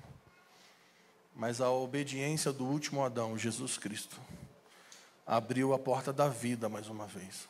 mas 1.35 1.59
a 1.59 1.69
obediência 1.71 2.51
do 2.51 2.65
último 2.65 3.03
Adão, 3.03 3.37
Jesus 3.37 3.77
Cristo, 3.77 4.19
abriu 5.25 5.73
a 5.73 5.79
porta 5.79 6.13
da 6.13 6.27
vida 6.27 6.69
mais 6.69 6.87
uma 6.87 7.07
vez. 7.07 7.47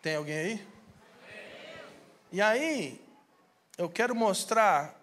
Tem 0.00 0.16
alguém 0.16 0.36
aí? 0.36 0.66
E 2.32 2.40
aí, 2.40 3.00
eu 3.78 3.88
quero 3.88 4.14
mostrar 4.14 5.00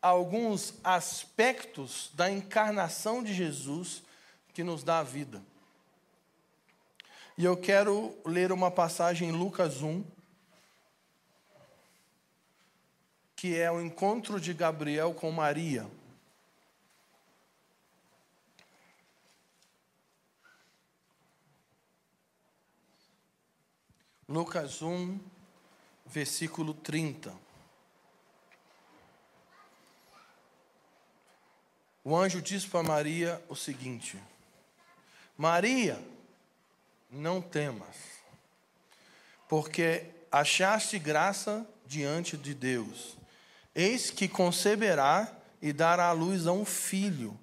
alguns 0.00 0.74
aspectos 0.82 2.10
da 2.14 2.30
encarnação 2.30 3.22
de 3.22 3.34
Jesus 3.34 4.02
que 4.52 4.64
nos 4.64 4.82
dá 4.82 5.00
a 5.00 5.04
vida. 5.04 5.42
E 7.36 7.44
eu 7.44 7.56
quero 7.56 8.16
ler 8.24 8.52
uma 8.52 8.70
passagem 8.70 9.28
em 9.28 9.32
Lucas 9.32 9.82
1, 9.82 10.04
que 13.34 13.58
é 13.58 13.70
o 13.70 13.80
encontro 13.80 14.40
de 14.40 14.52
Gabriel 14.52 15.14
com 15.14 15.30
Maria. 15.30 15.86
Lucas 24.30 24.80
1, 24.80 25.18
versículo 26.06 26.72
30. 26.72 27.34
O 32.04 32.16
anjo 32.16 32.40
disse 32.40 32.68
para 32.68 32.84
Maria 32.84 33.42
o 33.48 33.56
seguinte: 33.56 34.16
Maria, 35.36 36.00
não 37.10 37.42
temas, 37.42 37.96
porque 39.48 40.06
achaste 40.30 40.96
graça 40.96 41.66
diante 41.84 42.36
de 42.36 42.54
Deus. 42.54 43.16
Eis 43.74 44.12
que 44.12 44.28
conceberá 44.28 45.36
e 45.60 45.72
dará 45.72 46.06
à 46.06 46.12
luz 46.12 46.46
a 46.46 46.52
um 46.52 46.64
filho, 46.64 47.36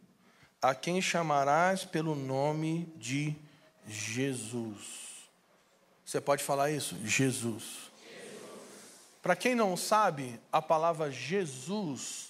a 0.61 0.73
quem 0.73 1.01
chamarás 1.01 1.83
pelo 1.83 2.15
nome 2.15 2.85
de 2.95 3.35
Jesus. 3.85 5.06
Você 6.07 6.21
pode 6.21 6.41
falar 6.41 6.71
isso? 6.71 6.95
Jesus. 7.03 7.63
Jesus. 7.63 7.91
Para 9.21 9.35
quem 9.35 9.53
não 9.53 9.75
sabe, 9.75 10.39
a 10.49 10.61
palavra 10.61 11.11
Jesus 11.11 12.29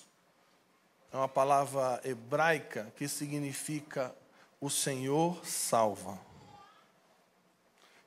é 1.14 1.16
uma 1.16 1.28
palavra 1.28 2.02
hebraica 2.04 2.92
que 2.98 3.08
significa 3.08 4.16
o 4.60 4.68
Senhor 4.68 5.46
salva. 5.46 6.20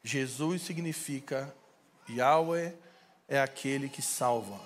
Jesus 0.02 0.62
significa 0.62 1.54
Yahweh 2.08 2.74
é 3.28 3.40
aquele 3.40 3.88
que 3.88 4.02
salva. 4.02 4.60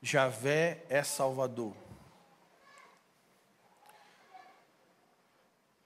Javé 0.00 0.84
é 0.88 1.02
salvador. 1.02 1.74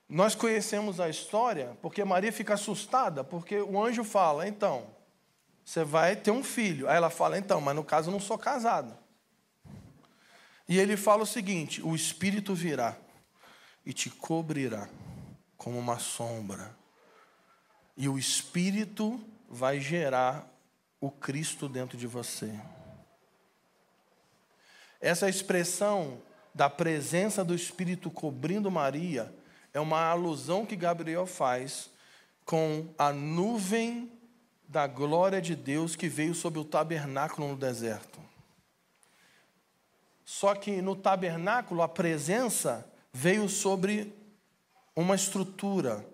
Nós 0.09 0.35
conhecemos 0.35 1.01
a 1.01 1.09
história 1.09 1.77
porque 1.83 2.03
Maria 2.03 2.33
fica 2.33 2.55
assustada, 2.55 3.23
porque 3.23 3.61
o 3.61 3.83
anjo 3.83 4.03
fala: 4.03 4.49
então, 4.49 4.87
você 5.63 5.85
vai 5.85 6.17
ter 6.17 6.31
um 6.31 6.43
filho. 6.43 6.89
Aí 6.89 6.97
ela 6.97 7.11
fala: 7.11 7.37
então, 7.39 7.61
mas 7.61 7.77
no 7.77 7.85
caso 7.85 8.09
eu 8.09 8.13
não 8.13 8.21
sou 8.21 8.39
casada. 8.39 8.99
E 10.67 10.79
ele 10.79 10.97
fala 10.97 11.25
o 11.25 11.27
seguinte: 11.27 11.83
o 11.83 11.95
Espírito 11.95 12.55
virá 12.55 12.97
e 13.85 13.93
te 13.93 14.09
cobrirá 14.09 14.89
como 15.59 15.79
uma 15.79 15.99
sombra, 15.99 16.75
e 17.97 18.09
o 18.09 18.19
Espírito 18.19 19.21
vai 19.49 19.81
gerar 19.81 20.47
o 21.01 21.11
Cristo 21.11 21.69
dentro 21.69 21.99
de 21.99 22.07
você. 22.07 22.59
Essa 25.01 25.29
expressão 25.29 26.21
da 26.55 26.71
presença 26.71 27.45
do 27.45 27.55
Espírito 27.55 28.11
cobrindo 28.11 28.71
Maria 28.71 29.33
é 29.73 29.81
uma 29.81 30.01
alusão 30.05 30.65
que 30.65 30.77
Gabriel 30.77 31.27
faz 31.27 31.91
com 32.45 32.89
a 32.97 33.13
nuvem 33.13 34.11
da 34.67 34.87
glória 34.87 35.41
de 35.41 35.55
Deus 35.55 35.97
que 35.97 36.09
veio 36.09 36.35
sobre 36.35 36.59
o 36.59 36.65
tabernáculo 36.65 37.49
no 37.49 37.57
deserto. 37.57 38.19
Só 40.25 40.55
que 40.55 40.83
no 40.83 40.95
tabernáculo 40.95 41.81
a 41.83 41.89
presença 41.89 42.87
veio 43.13 43.49
sobre 43.49 44.15
uma 44.95 45.15
estrutura. 45.15 46.07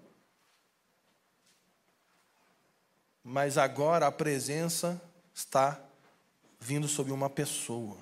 Mas 3.25 3.59
agora 3.59 4.07
a 4.07 4.13
presença 4.13 5.03
está 5.35 5.81
vindo 6.61 6.87
sobre 6.87 7.13
uma 7.13 7.29
pessoa. 7.29 7.99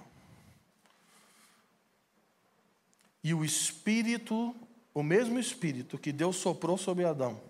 E 3.24 3.32
o 3.32 3.44
Espírito, 3.44 4.54
o 4.94 5.02
mesmo 5.02 5.38
Espírito 5.38 5.98
que 5.98 6.12
Deus 6.12 6.36
soprou 6.36 6.76
sobre 6.76 7.04
Adão 7.04 7.40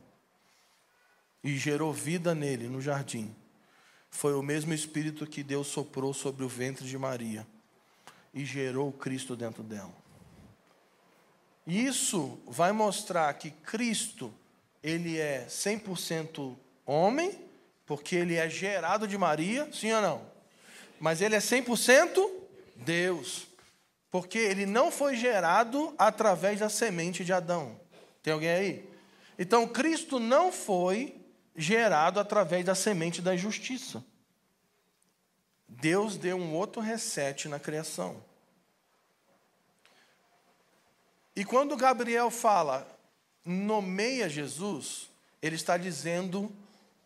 e 1.43 1.57
gerou 1.57 1.93
vida 1.93 2.35
nele 2.35 2.69
no 2.69 2.81
jardim, 2.81 3.35
foi 4.11 4.35
o 4.35 4.43
mesmo 4.43 4.73
Espírito 4.73 5.27
que 5.27 5.43
Deus 5.43 5.67
soprou 5.67 6.13
sobre 6.15 6.45
o 6.45 6.49
ventre 6.49 6.87
de 6.87 6.97
Maria 6.97 7.47
e 8.33 8.45
gerou 8.45 8.93
Cristo 8.93 9.35
dentro 9.35 9.63
dela. 9.63 9.93
Isso 11.67 12.39
vai 12.47 12.73
mostrar 12.73 13.33
que 13.35 13.51
Cristo, 13.51 14.33
ele 14.83 15.19
é 15.19 15.47
100% 15.49 16.57
homem, 16.85 17.39
porque 17.87 18.17
ele 18.17 18.35
é 18.35 18.49
gerado 18.49 19.07
de 19.07 19.17
Maria, 19.17 19.69
sim 19.73 19.93
ou 19.93 20.03
não? 20.03 20.27
Mas 21.01 21.21
ele 21.21 21.35
é 21.35 21.39
100% 21.39 22.31
Deus, 22.77 23.47
porque 24.13 24.39
ele 24.39 24.67
não 24.67 24.93
foi 24.93 25.17
gerado 25.17 25.95
através 25.97 26.61
da 26.61 26.69
semente 26.69 27.25
de 27.25 27.33
Adão. 27.33 27.81
Tem 28.23 28.35
alguém 28.35 28.51
aí? 28.51 28.91
Então 29.39 29.67
Cristo 29.67 30.21
não 30.21 30.53
foi 30.53 31.19
gerado 31.57 32.21
através 32.21 32.63
da 32.63 32.75
semente 32.75 33.23
da 33.23 33.35
justiça. 33.35 34.05
Deus 35.67 36.19
deu 36.19 36.37
um 36.37 36.55
outro 36.55 36.83
reset 36.83 37.49
na 37.49 37.59
criação. 37.59 38.23
E 41.35 41.43
quando 41.43 41.75
Gabriel 41.75 42.31
fala, 42.31 42.87
nomeia 43.43 44.29
Jesus, 44.29 45.09
ele 45.41 45.57
está 45.57 45.79
dizendo 45.79 46.55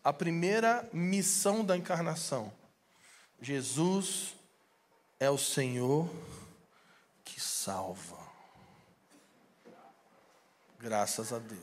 a 0.02 0.12
primeira 0.12 0.88
missão 0.92 1.64
da 1.64 1.76
encarnação. 1.76 2.52
Jesus 3.40 4.34
é 5.20 5.30
o 5.30 5.38
Senhor 5.38 6.10
salva. 7.66 8.18
Graças 10.78 11.32
a 11.32 11.38
Deus. 11.38 11.60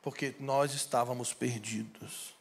Porque 0.00 0.34
nós 0.38 0.72
estávamos 0.72 1.34
perdidos 1.34 2.34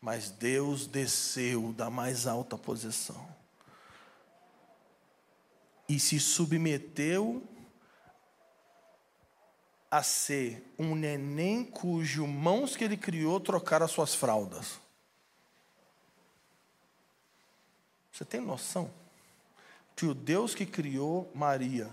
mas 0.00 0.30
Deus 0.30 0.86
desceu 0.86 1.72
da 1.74 1.90
mais 1.90 2.26
alta 2.26 2.56
posição 2.56 3.28
e 5.86 6.00
se 6.00 6.18
submeteu 6.18 7.46
a 9.90 10.02
ser 10.02 10.72
um 10.78 10.94
neném 10.94 11.64
cujo 11.64 12.26
mãos 12.26 12.76
que 12.76 12.84
ele 12.84 12.96
criou 12.96 13.40
trocaram 13.40 13.84
as 13.84 13.90
suas 13.90 14.14
fraldas. 14.14 14.78
Você 18.10 18.24
tem 18.24 18.40
noção 18.40 18.90
que 20.00 20.06
o 20.06 20.14
Deus 20.14 20.54
que 20.54 20.66
criou 20.66 21.30
Maria 21.34 21.90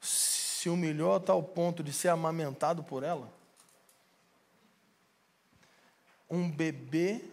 se 0.00 0.68
humilhou 0.68 1.14
a 1.14 1.20
tal 1.20 1.42
ponto 1.42 1.82
de 1.82 1.92
ser 1.92 2.08
amamentado 2.08 2.84
por 2.84 3.02
ela? 3.02 3.36
um 6.28 6.50
bebê 6.50 7.24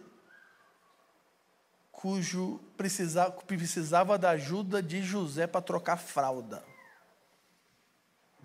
cujo 1.90 2.60
precisava, 2.76 3.32
precisava 3.42 4.18
da 4.18 4.30
ajuda 4.30 4.82
de 4.82 5.02
José 5.02 5.46
para 5.46 5.62
trocar 5.62 5.96
fralda. 5.96 6.64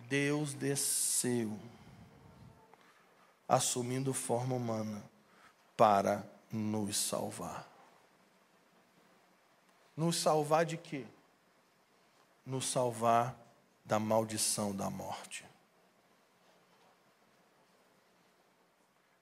Deus 0.07 0.53
desceu, 0.53 1.59
assumindo 3.47 4.13
forma 4.13 4.55
humana, 4.55 5.03
para 5.77 6.23
nos 6.51 6.97
salvar. 6.97 7.68
Nos 9.99 10.15
salvar 10.15 10.63
de 10.63 10.77
quê? 10.77 11.03
Nos 12.45 12.67
salvar 12.67 13.37
da 13.83 13.99
maldição 13.99 14.73
da 14.73 14.89
morte. 14.89 15.43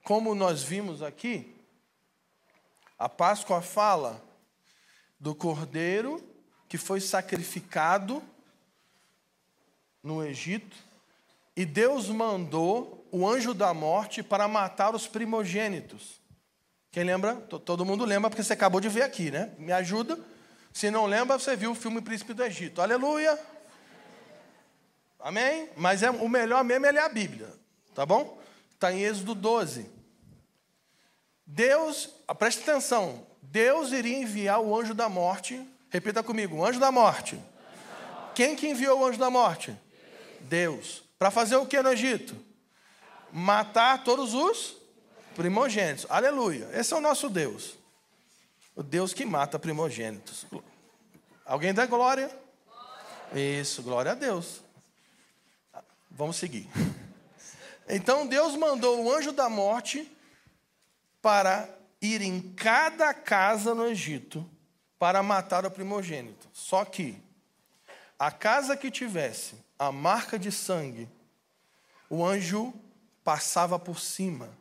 Como 0.03 0.35
nós 0.35 0.61
vimos 0.61 1.01
aqui, 1.01 1.59
a 2.95 3.09
Páscoa 3.09 3.59
fala 3.59 4.23
do 5.19 5.33
cordeiro 5.33 6.23
que 6.69 6.77
foi 6.77 7.01
sacrificado 7.01 8.21
no 10.03 10.23
Egito, 10.23 10.77
e 11.55 11.65
Deus 11.65 12.07
mandou 12.07 13.03
o 13.11 13.27
anjo 13.27 13.55
da 13.55 13.73
morte 13.73 14.21
para 14.21 14.47
matar 14.47 14.93
os 14.93 15.07
primogênitos. 15.07 16.21
Quem 16.91 17.03
lembra? 17.03 17.35
Todo 17.35 17.83
mundo 17.83 18.05
lembra, 18.05 18.29
porque 18.29 18.43
você 18.43 18.53
acabou 18.53 18.79
de 18.79 18.89
ver 18.89 19.01
aqui, 19.01 19.31
né? 19.31 19.55
Me 19.57 19.71
ajuda. 19.71 20.36
Se 20.77 20.91
não 20.91 21.07
lembra, 21.07 21.39
você 21.39 21.55
viu 21.55 21.71
o 21.71 21.75
filme 21.75 21.99
Príncipe 22.01 22.35
do 22.35 22.43
Egito. 22.43 22.83
Aleluia! 22.83 23.39
Amém? 25.19 25.67
Mas 25.75 26.03
é, 26.03 26.11
o 26.11 26.29
melhor 26.29 26.63
mesmo 26.63 26.85
é 26.85 26.91
ler 26.91 26.99
a 26.99 27.09
Bíblia, 27.09 27.51
tá 27.95 28.05
bom? 28.05 28.39
Está 28.75 28.93
em 28.93 29.01
Êxodo 29.01 29.33
12. 29.33 29.89
Deus, 31.43 32.11
ah, 32.27 32.35
preste 32.35 32.61
atenção, 32.61 33.25
Deus 33.41 33.91
iria 33.91 34.19
enviar 34.19 34.61
o 34.61 34.79
anjo 34.79 34.93
da 34.93 35.09
morte. 35.09 35.67
Repita 35.89 36.21
comigo, 36.21 36.57
o 36.57 36.63
anjo 36.63 36.79
da 36.79 36.91
morte. 36.91 37.41
Quem 38.35 38.55
que 38.55 38.69
enviou 38.69 38.99
o 38.99 39.05
anjo 39.07 39.17
da 39.17 39.31
morte? 39.31 39.75
Deus. 40.41 41.03
Para 41.17 41.31
fazer 41.31 41.55
o 41.55 41.65
que 41.65 41.81
no 41.81 41.91
Egito? 41.91 42.35
Matar 43.33 44.03
todos 44.03 44.35
os 44.35 44.77
primogênitos. 45.35 46.05
Aleluia. 46.07 46.69
Esse 46.71 46.93
é 46.93 46.97
o 46.97 47.01
nosso 47.01 47.31
Deus. 47.31 47.76
O 48.77 48.83
Deus 48.83 49.11
que 49.11 49.25
mata 49.25 49.57
primogênitos. 49.57 50.45
Alguém 51.43 51.73
dá 51.73 51.87
glória? 51.87 52.29
Isso, 53.33 53.81
glória 53.81 54.11
a 54.11 54.15
Deus. 54.15 54.61
Vamos 56.11 56.35
seguir. 56.35 56.69
Então 57.89 58.27
Deus 58.27 58.55
mandou 58.55 59.03
o 59.03 59.11
anjo 59.11 59.31
da 59.31 59.49
morte 59.49 60.15
para 61.23 61.67
ir 61.99 62.21
em 62.21 62.53
cada 62.53 63.15
casa 63.15 63.73
no 63.73 63.87
Egito 63.87 64.47
para 64.99 65.23
matar 65.23 65.65
o 65.65 65.71
primogênito. 65.71 66.47
Só 66.53 66.85
que 66.85 67.19
a 68.19 68.29
casa 68.29 68.77
que 68.77 68.91
tivesse 68.91 69.55
a 69.79 69.91
marca 69.91 70.37
de 70.37 70.51
sangue, 70.51 71.09
o 72.11 72.23
anjo 72.23 72.71
passava 73.23 73.79
por 73.79 73.99
cima. 73.99 74.55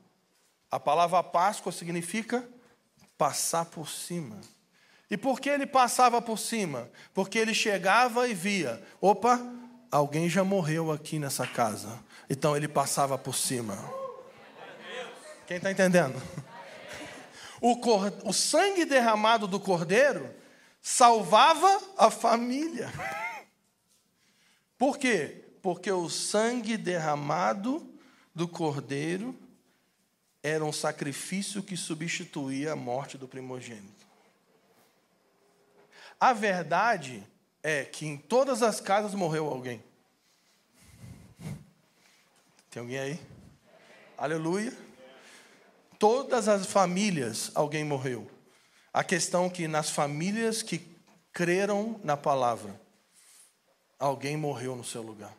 A 0.71 0.81
palavra 0.81 1.23
Páscoa 1.23 1.71
significa 1.71 2.49
passar 3.17 3.67
por 3.67 3.89
cima. 3.89 4.41
E 5.11 5.17
por 5.17 5.41
que 5.41 5.49
ele 5.49 5.67
passava 5.67 6.21
por 6.21 6.39
cima? 6.39 6.91
Porque 7.15 7.39
ele 7.39 7.55
chegava 7.55 8.29
e 8.29 8.35
via: 8.35 8.83
opa, 9.01 9.41
alguém 9.91 10.29
já 10.29 10.43
morreu 10.43 10.91
aqui 10.91 11.19
nessa 11.19 11.47
casa. 11.47 11.99
Então 12.29 12.57
ele 12.57 12.69
passava 12.69 13.17
por 13.17 13.35
cima. 13.35 13.79
Quem 15.47 15.59
está 15.59 15.71
entendendo? 15.71 16.21
O, 17.61 17.77
cor... 17.77 18.13
o 18.25 18.33
sangue 18.33 18.85
derramado 18.85 19.47
do 19.47 19.61
cordeiro 19.61 20.29
salvava 20.83 21.81
a 21.97 22.11
família. 22.11 22.93
Por 24.77 24.99
quê? 24.99 25.45
Porque 25.63 25.91
o 25.91 26.09
sangue 26.11 26.77
derramado 26.77 27.89
do 28.35 28.47
cordeiro 28.47 29.35
era 30.47 30.65
um 30.65 30.73
sacrifício 30.73 31.61
que 31.61 31.77
substituía 31.77 32.73
a 32.73 32.77
morte 32.77 33.19
do 33.19 33.27
primogênito. 33.27 34.07
A 36.21 36.33
verdade 36.33 37.27
é 37.65 37.85
que 37.85 38.07
em 38.07 38.17
todas 38.17 38.63
as 38.63 38.81
casas 38.81 39.13
morreu 39.13 39.49
alguém. 39.49 39.83
Tem 42.71 42.81
alguém 42.81 42.99
aí? 42.99 43.21
Aleluia. 44.17 44.73
Todas 45.99 46.47
as 46.47 46.65
famílias 46.65 47.51
alguém 47.53 47.83
morreu. 47.83 48.31
A 48.93 49.03
questão 49.03 49.47
é 49.47 49.51
que 49.51 49.67
nas 49.67 49.91
famílias 49.91 50.63
que 50.63 50.79
creram 51.33 52.01
na 52.05 52.17
palavra, 52.17 52.81
alguém 53.99 54.37
morreu 54.37 54.77
no 54.77 54.85
seu 54.85 55.03
lugar. 55.03 55.37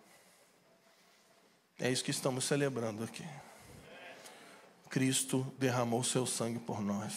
É 1.79 1.89
isso 1.89 2.03
que 2.03 2.11
estamos 2.11 2.43
celebrando 2.43 3.05
aqui. 3.05 3.23
Cristo 4.89 5.45
derramou 5.57 6.03
seu 6.03 6.25
sangue 6.25 6.59
por 6.59 6.81
nós. 6.81 7.13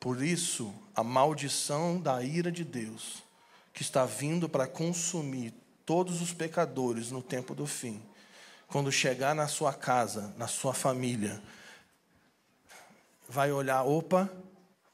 Por 0.00 0.22
isso, 0.22 0.74
a 0.94 1.02
maldição 1.02 1.98
da 1.98 2.22
ira 2.22 2.52
de 2.52 2.62
Deus, 2.62 3.22
que 3.72 3.82
está 3.82 4.04
vindo 4.04 4.48
para 4.48 4.66
consumir 4.66 5.54
todos 5.86 6.20
os 6.20 6.32
pecadores 6.32 7.10
no 7.10 7.22
tempo 7.22 7.54
do 7.54 7.66
fim, 7.66 8.02
quando 8.68 8.90
chegar 8.92 9.34
na 9.34 9.48
sua 9.48 9.72
casa, 9.72 10.34
na 10.36 10.46
sua 10.46 10.74
família, 10.74 11.42
vai 13.28 13.50
olhar: 13.52 13.82
opa, 13.82 14.30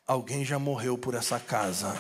alguém 0.07 0.45
já 0.45 0.59
morreu 0.59 0.97
por 0.97 1.15
essa 1.15 1.41
casa. 1.41 1.95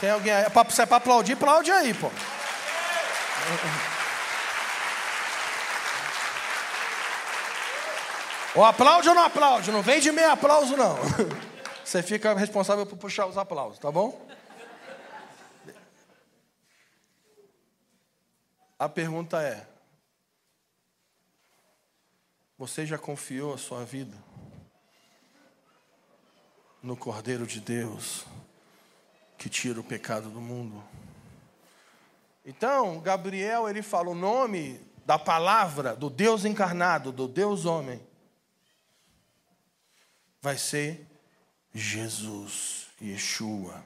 Tem 0.00 0.10
alguém 0.10 0.32
aí? 0.32 0.44
Se 0.70 0.82
é 0.82 0.86
para 0.86 0.96
aplaudir, 0.96 1.32
aplaude 1.32 1.70
aí, 1.70 1.94
pô. 1.94 2.10
Ou 8.56 8.64
aplaude 8.64 9.06
ou 9.06 9.14
não 9.14 9.22
aplaude, 9.22 9.70
não 9.70 9.82
vem 9.82 10.00
de 10.00 10.10
meio 10.10 10.30
aplauso, 10.30 10.76
não. 10.76 10.96
Você 11.84 12.02
fica 12.02 12.34
responsável 12.34 12.86
por 12.86 12.96
puxar 12.96 13.26
os 13.26 13.36
aplausos, 13.36 13.78
tá 13.78 13.92
bom? 13.92 14.26
A 18.78 18.88
pergunta 18.88 19.42
é: 19.42 19.66
Você 22.56 22.86
já 22.86 22.96
confiou 22.96 23.52
a 23.52 23.58
sua 23.58 23.84
vida 23.84 24.16
no 26.82 26.96
Cordeiro 26.96 27.46
de 27.46 27.60
Deus 27.60 28.24
que 29.36 29.50
tira 29.50 29.78
o 29.78 29.84
pecado 29.84 30.30
do 30.30 30.40
mundo? 30.40 30.82
Então, 32.44 33.00
Gabriel, 33.00 33.68
ele 33.68 33.82
fala 33.82 34.08
o 34.08 34.14
nome 34.14 34.80
da 35.04 35.18
palavra 35.18 35.94
do 35.94 36.08
Deus 36.08 36.44
encarnado, 36.44 37.12
do 37.12 37.28
Deus 37.28 37.64
homem, 37.64 38.05
vai 40.40 40.56
ser 40.56 41.06
Jesus, 41.74 42.88
Yeshua. 43.00 43.84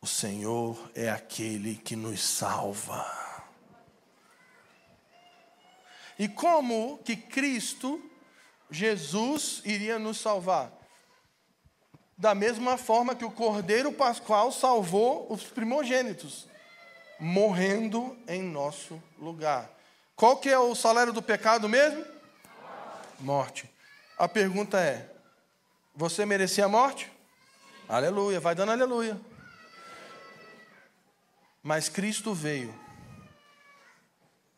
O 0.00 0.06
Senhor 0.06 0.90
é 0.94 1.08
aquele 1.10 1.76
que 1.76 1.96
nos 1.96 2.22
salva. 2.22 3.04
E 6.18 6.28
como 6.28 6.98
que 7.04 7.16
Cristo, 7.16 8.02
Jesus, 8.70 9.62
iria 9.64 9.98
nos 9.98 10.18
salvar? 10.18 10.72
Da 12.16 12.34
mesma 12.34 12.76
forma 12.76 13.14
que 13.14 13.24
o 13.24 13.30
Cordeiro 13.30 13.92
Pascual 13.92 14.50
salvou 14.50 15.32
os 15.32 15.44
primogênitos 15.44 16.48
morrendo 17.18 18.16
em 18.26 18.42
nosso 18.42 19.02
lugar. 19.18 19.70
Qual 20.14 20.36
que 20.36 20.48
é 20.48 20.58
o 20.58 20.74
salário 20.74 21.12
do 21.12 21.22
pecado 21.22 21.68
mesmo? 21.68 22.04
Morte. 23.20 23.70
A 24.16 24.28
pergunta 24.28 24.78
é: 24.80 25.08
você 25.98 26.24
merecia 26.24 26.64
a 26.64 26.68
morte? 26.68 27.10
Aleluia, 27.88 28.38
vai 28.38 28.54
dando 28.54 28.70
aleluia. 28.70 29.20
Mas 31.60 31.88
Cristo 31.88 32.32
veio 32.32 32.72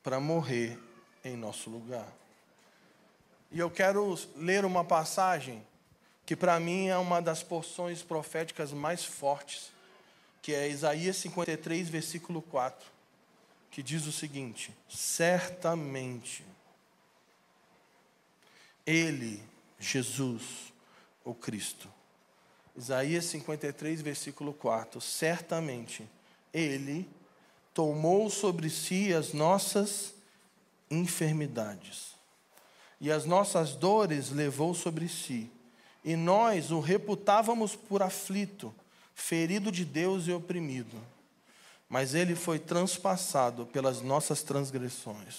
para 0.02 0.20
morrer 0.20 0.78
em 1.24 1.38
nosso 1.38 1.70
lugar. 1.70 2.06
E 3.50 3.58
eu 3.58 3.70
quero 3.70 4.18
ler 4.36 4.66
uma 4.66 4.84
passagem 4.84 5.66
que 6.26 6.36
para 6.36 6.60
mim 6.60 6.88
é 6.88 6.98
uma 6.98 7.22
das 7.22 7.42
porções 7.42 8.02
proféticas 8.02 8.70
mais 8.70 9.02
fortes 9.02 9.72
que 10.42 10.52
é 10.52 10.68
Isaías 10.68 11.16
53, 11.16 11.88
versículo 11.88 12.42
4, 12.42 12.86
que 13.70 13.82
diz 13.82 14.06
o 14.06 14.12
seguinte: 14.12 14.74
Certamente, 14.90 16.44
Ele, 18.86 19.42
Jesus, 19.78 20.69
o 21.30 21.34
Cristo. 21.34 21.88
Isaías 22.76 23.24
53, 23.26 24.02
versículo 24.02 24.52
4: 24.52 25.00
Certamente, 25.00 26.08
Ele 26.52 27.08
tomou 27.72 28.28
sobre 28.30 28.68
si 28.68 29.12
as 29.12 29.32
nossas 29.32 30.14
enfermidades, 30.90 32.14
e 33.00 33.10
as 33.10 33.24
nossas 33.24 33.74
dores 33.74 34.30
levou 34.30 34.74
sobre 34.74 35.08
si, 35.08 35.50
e 36.04 36.16
nós 36.16 36.70
o 36.70 36.80
reputávamos 36.80 37.76
por 37.76 38.02
aflito 38.02 38.74
ferido 39.14 39.70
de 39.70 39.84
Deus 39.84 40.26
e 40.26 40.32
oprimido, 40.32 40.96
mas 41.88 42.14
ele 42.14 42.34
foi 42.34 42.58
transpassado 42.58 43.66
pelas 43.66 44.00
nossas 44.00 44.42
transgressões 44.42 45.36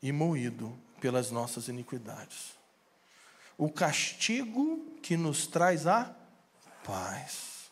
e 0.00 0.12
moído 0.12 0.72
pelas 1.00 1.30
nossas 1.30 1.68
iniquidades. 1.68 2.53
O 3.56 3.70
castigo 3.70 4.98
que 5.02 5.16
nos 5.16 5.46
traz 5.46 5.86
a 5.86 6.14
paz 6.84 7.70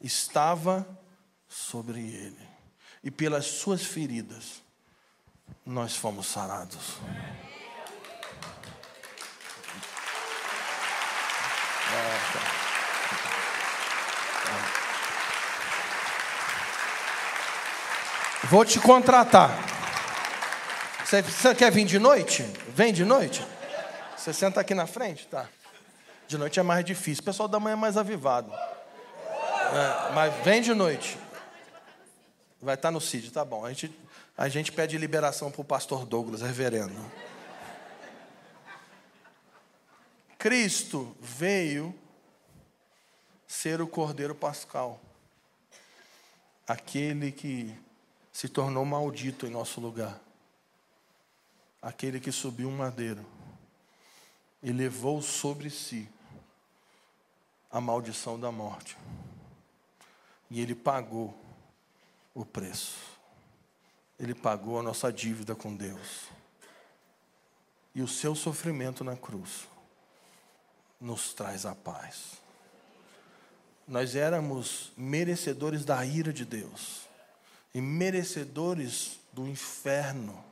estava 0.00 0.86
sobre 1.48 2.00
ele, 2.00 2.48
e 3.02 3.10
pelas 3.10 3.46
suas 3.46 3.82
feridas 3.84 4.62
nós 5.64 5.96
fomos 5.96 6.26
sarados. 6.26 6.98
Vou 18.44 18.64
te 18.64 18.78
contratar. 18.80 19.50
Você, 21.04 21.54
quer 21.54 21.70
vir 21.70 21.84
de 21.84 21.98
noite? 21.98 22.42
Vem 22.68 22.92
de 22.92 23.04
noite? 23.04 23.42
Você 24.22 24.32
senta 24.32 24.60
aqui 24.60 24.72
na 24.72 24.86
frente? 24.86 25.26
Tá. 25.26 25.48
De 26.28 26.38
noite 26.38 26.60
é 26.60 26.62
mais 26.62 26.84
difícil. 26.84 27.22
O 27.22 27.24
pessoal 27.24 27.48
da 27.48 27.58
manhã 27.58 27.72
é 27.72 27.76
mais 27.76 27.96
avivado. 27.96 28.52
É, 28.54 30.12
mas 30.12 30.32
vem 30.44 30.62
de 30.62 30.72
noite. 30.72 31.18
Vai 32.60 32.76
estar 32.76 32.92
no 32.92 33.00
CID, 33.00 33.32
tá 33.32 33.44
bom. 33.44 33.64
A 33.64 33.70
gente, 33.70 33.92
a 34.38 34.48
gente 34.48 34.70
pede 34.70 34.96
liberação 34.96 35.50
para 35.50 35.60
o 35.60 35.64
pastor 35.64 36.06
Douglas, 36.06 36.40
reverendo. 36.40 36.94
Cristo 40.38 41.16
veio 41.20 41.92
ser 43.44 43.80
o 43.80 43.88
Cordeiro 43.88 44.36
Pascal. 44.36 45.00
Aquele 46.68 47.32
que 47.32 47.76
se 48.32 48.48
tornou 48.48 48.84
maldito 48.84 49.48
em 49.48 49.50
nosso 49.50 49.80
lugar. 49.80 50.20
Aquele 51.82 52.20
que 52.20 52.30
subiu 52.30 52.68
um 52.68 52.76
madeiro 52.76 53.26
e 54.62 54.70
levou 54.70 55.20
sobre 55.20 55.68
si 55.70 56.08
a 57.70 57.80
maldição 57.80 58.38
da 58.38 58.52
morte. 58.52 58.96
E 60.50 60.60
ele 60.60 60.74
pagou 60.74 61.34
o 62.34 62.44
preço. 62.44 62.98
Ele 64.18 64.34
pagou 64.34 64.78
a 64.78 64.82
nossa 64.82 65.12
dívida 65.12 65.54
com 65.54 65.74
Deus. 65.74 66.28
E 67.94 68.02
o 68.02 68.08
seu 68.08 68.34
sofrimento 68.34 69.02
na 69.02 69.16
cruz 69.16 69.66
nos 71.00 71.34
traz 71.34 71.66
a 71.66 71.74
paz. 71.74 72.40
Nós 73.88 74.14
éramos 74.14 74.92
merecedores 74.96 75.84
da 75.84 76.04
ira 76.04 76.32
de 76.32 76.44
Deus 76.44 77.02
e 77.74 77.80
merecedores 77.80 79.18
do 79.32 79.48
inferno, 79.48 80.42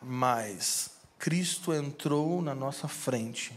mas 0.00 0.90
Cristo 1.18 1.72
entrou 1.72 2.42
na 2.42 2.54
nossa 2.54 2.88
frente. 2.88 3.52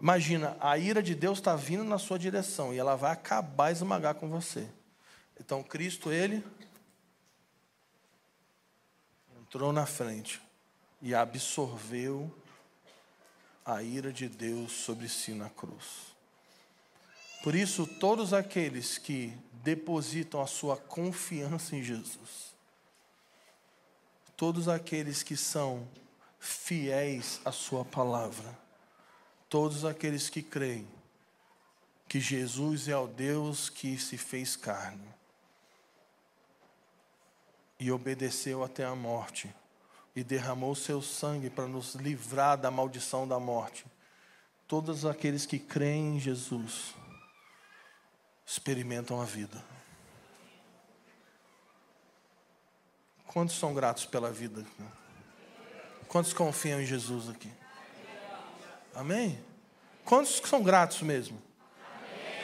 Imagina, 0.00 0.56
a 0.60 0.78
ira 0.78 1.02
de 1.02 1.14
Deus 1.14 1.38
está 1.38 1.54
vindo 1.54 1.84
na 1.84 1.98
sua 1.98 2.18
direção 2.18 2.72
e 2.72 2.78
ela 2.78 2.96
vai 2.96 3.12
acabar 3.12 3.70
esmagar 3.70 4.14
com 4.14 4.28
você. 4.28 4.68
Então 5.38 5.62
Cristo, 5.62 6.10
ele 6.10 6.44
entrou 9.40 9.72
na 9.72 9.84
frente 9.84 10.40
e 11.02 11.14
absorveu 11.14 12.32
a 13.64 13.82
ira 13.82 14.12
de 14.12 14.28
Deus 14.28 14.72
sobre 14.72 15.08
si 15.08 15.32
na 15.32 15.50
cruz. 15.50 16.14
Por 17.42 17.54
isso, 17.54 17.86
todos 17.86 18.34
aqueles 18.34 18.98
que 18.98 19.36
depositam 19.52 20.40
a 20.40 20.46
sua 20.46 20.76
confiança 20.76 21.74
em 21.74 21.82
Jesus, 21.82 22.54
todos 24.36 24.68
aqueles 24.68 25.22
que 25.22 25.36
são 25.36 25.88
fiéis 26.40 27.40
à 27.44 27.52
Sua 27.52 27.84
palavra, 27.84 28.58
todos 29.48 29.84
aqueles 29.84 30.30
que 30.30 30.42
creem 30.42 30.88
que 32.08 32.18
Jesus 32.18 32.88
é 32.88 32.96
o 32.96 33.06
Deus 33.06 33.68
que 33.68 33.96
se 33.96 34.18
fez 34.18 34.56
carne, 34.56 35.08
e 37.78 37.92
obedeceu 37.92 38.64
até 38.64 38.84
a 38.84 38.96
morte, 38.96 39.54
e 40.16 40.24
derramou 40.24 40.74
seu 40.74 41.00
sangue 41.00 41.48
para 41.48 41.68
nos 41.68 41.94
livrar 41.94 42.58
da 42.58 42.70
maldição 42.70 43.28
da 43.28 43.38
morte. 43.38 43.86
Todos 44.66 45.06
aqueles 45.06 45.46
que 45.46 45.58
creem 45.58 46.16
em 46.16 46.20
Jesus 46.20 46.94
experimentam 48.44 49.20
a 49.20 49.24
vida. 49.24 49.62
Quantos 53.28 53.56
são 53.56 53.72
gratos 53.72 54.04
pela 54.04 54.32
vida? 54.32 54.66
Quantos 56.10 56.32
confiam 56.32 56.80
em 56.80 56.84
Jesus 56.84 57.28
aqui? 57.28 57.48
Amém? 58.92 59.38
Quantos 60.04 60.42
são 60.44 60.60
gratos 60.60 61.02
mesmo? 61.02 61.40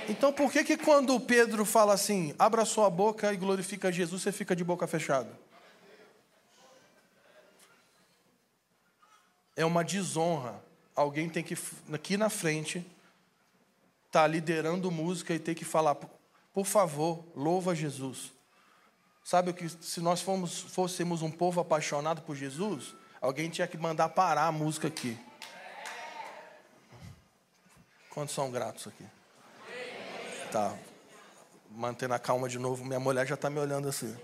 Então 0.08 0.32
por 0.32 0.52
que 0.52 0.62
que 0.62 0.76
quando 0.76 1.18
Pedro 1.18 1.64
fala 1.64 1.92
assim, 1.92 2.32
abra 2.38 2.64
sua 2.64 2.88
boca 2.88 3.32
e 3.32 3.36
glorifica 3.36 3.90
Jesus, 3.90 4.22
você 4.22 4.30
fica 4.30 4.54
de 4.54 4.62
boca 4.62 4.86
fechada? 4.86 5.36
É 9.56 9.64
uma 9.64 9.82
desonra. 9.82 10.62
Alguém 10.94 11.28
tem 11.28 11.42
que 11.42 11.58
aqui 11.92 12.16
na 12.16 12.30
frente 12.30 12.86
tá 14.12 14.28
liderando 14.28 14.92
música 14.92 15.34
e 15.34 15.40
tem 15.40 15.56
que 15.56 15.64
falar, 15.64 15.96
por 16.54 16.66
favor, 16.66 17.24
louva 17.34 17.74
Jesus. 17.74 18.30
Sabe 19.24 19.50
o 19.50 19.54
que 19.54 19.68
se 19.68 20.00
nós 20.00 20.22
fomos, 20.22 20.60
fôssemos 20.60 21.20
um 21.20 21.32
povo 21.32 21.60
apaixonado 21.60 22.22
por 22.22 22.36
Jesus, 22.36 22.94
alguém 23.26 23.50
tinha 23.50 23.66
que 23.66 23.76
mandar 23.76 24.08
parar 24.10 24.46
a 24.46 24.52
música 24.52 24.86
aqui. 24.86 25.18
Quantos 28.10 28.32
são 28.32 28.52
gratos 28.52 28.86
aqui? 28.86 29.04
Tá. 30.52 30.72
Mantendo 31.70 32.14
a 32.14 32.20
calma 32.20 32.48
de 32.48 32.56
novo. 32.56 32.84
Minha 32.84 33.00
mulher 33.00 33.26
já 33.26 33.34
está 33.34 33.50
me 33.50 33.58
olhando 33.58 33.88
assim. 33.88 34.16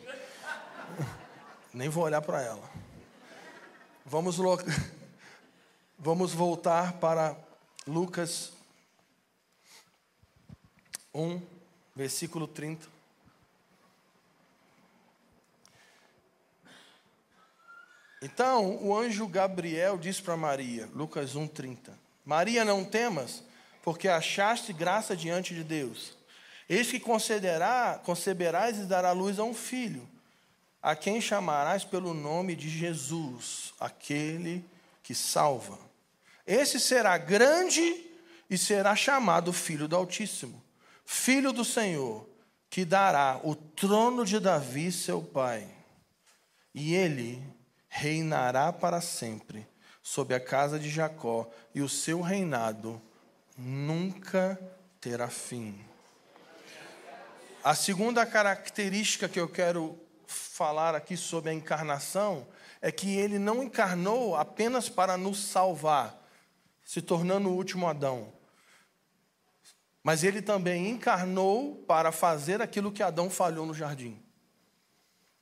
Nem 1.75 1.89
vou 1.89 2.05
olhar 2.05 2.23
para 2.23 2.43
ela. 2.43 2.71
Vamos, 4.07 4.39
lo... 4.39 4.57
Vamos 5.99 6.33
voltar 6.33 6.93
para 6.95 7.37
Lucas 7.87 8.53
1, 11.13 11.43
versículo 11.95 12.47
30. 12.47 12.87
Então, 18.23 18.77
o 18.81 18.97
anjo 18.97 19.27
Gabriel 19.27 19.99
disse 19.99 20.23
para 20.23 20.37
Maria, 20.37 20.89
Lucas 20.95 21.35
1, 21.35 21.49
30. 21.49 21.93
Maria, 22.25 22.65
não 22.65 22.85
temas, 22.85 23.43
porque 23.83 24.07
achaste 24.07 24.73
graça 24.73 25.17
diante 25.17 25.53
de 25.53 25.65
Deus. 25.65 26.17
Eis 26.69 26.89
que 26.89 27.01
concederá, 27.01 28.01
conceberás 28.05 28.79
e 28.79 28.85
dará 28.85 29.11
luz 29.11 29.41
a 29.41 29.45
um 29.45 29.53
filho, 29.53 30.09
a 30.81 30.95
quem 30.95 31.21
chamarás 31.21 31.85
pelo 31.85 32.15
nome 32.15 32.55
de 32.55 32.69
Jesus, 32.69 33.75
aquele 33.81 34.65
que 35.03 35.17
salva. 35.17 35.77
Esse 36.47 36.79
será 36.79 37.19
grande 37.19 38.07
e 38.49 38.57
será 38.57 38.95
chamado 38.95 39.53
Filho 39.53 39.89
do 39.89 39.97
Altíssimo, 39.97 40.63
Filho 41.05 41.53
do 41.53 41.65
Senhor, 41.65 42.25
que 42.71 42.85
dará 42.85 43.41
o 43.43 43.57
trono 43.57 44.25
de 44.25 44.39
Davi, 44.39 44.93
seu 44.93 45.21
pai, 45.21 45.69
e 46.73 46.95
ele 46.95 47.43
reinará 47.95 48.73
para 48.73 49.03
sempre 49.03 49.69
sobre 50.03 50.35
a 50.35 50.41
casa 50.41 50.79
de 50.79 50.89
Jacó, 50.89 51.49
e 51.75 51.83
o 51.83 51.89
seu 51.91 52.23
reinado 52.23 53.01
nunca 53.57 54.59
terá 54.99 55.29
fim. 55.29 55.79
A 57.63 57.75
segunda 57.75 58.25
característica 58.25 59.29
que 59.29 59.39
eu 59.39 59.47
quero 59.47 60.01
falar 60.27 60.95
aqui 60.95 61.19
sobre 61.19 61.51
a 61.51 61.55
encarnação 61.55 62.47
é 62.81 62.91
que 62.91 63.15
ele 63.15 63.39
não 63.39 63.63
encarnou 63.63 64.37
apenas 64.37 64.89
para 64.89 65.19
nos 65.19 65.39
salvar, 65.45 66.19
se 66.83 67.03
tornando 67.03 67.51
o 67.51 67.55
último 67.55 67.87
Adão. 67.87 68.33
Mas 70.03 70.25
ele 70.25 70.41
também 70.41 70.89
encarnou 70.89 71.77
para 71.87 72.11
fazer 72.11 72.63
aquilo 72.63 72.91
que 72.91 73.03
Adão 73.03 73.29
falhou 73.29 73.67
no 73.67 73.75
jardim. 73.75 74.21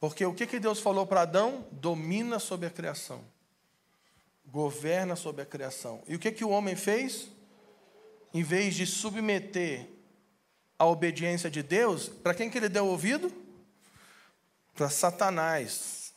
Porque 0.00 0.24
o 0.24 0.34
que, 0.34 0.46
que 0.46 0.58
Deus 0.58 0.80
falou 0.80 1.06
para 1.06 1.20
Adão? 1.20 1.66
Domina 1.70 2.38
sobre 2.40 2.66
a 2.66 2.70
criação. 2.70 3.22
Governa 4.46 5.14
sobre 5.14 5.42
a 5.42 5.46
criação. 5.46 6.02
E 6.08 6.16
o 6.16 6.18
que, 6.18 6.32
que 6.32 6.44
o 6.44 6.48
homem 6.48 6.74
fez? 6.74 7.28
em 8.32 8.42
vez 8.42 8.74
de 8.74 8.86
submeter 8.86 9.86
a 10.78 10.86
obediência 10.86 11.50
de 11.50 11.62
Deus, 11.62 12.08
para 12.08 12.32
quem 12.32 12.48
que 12.48 12.56
ele 12.56 12.68
deu 12.68 12.86
ouvido? 12.86 13.30
Para 14.74 14.88
Satanás. 14.88 16.12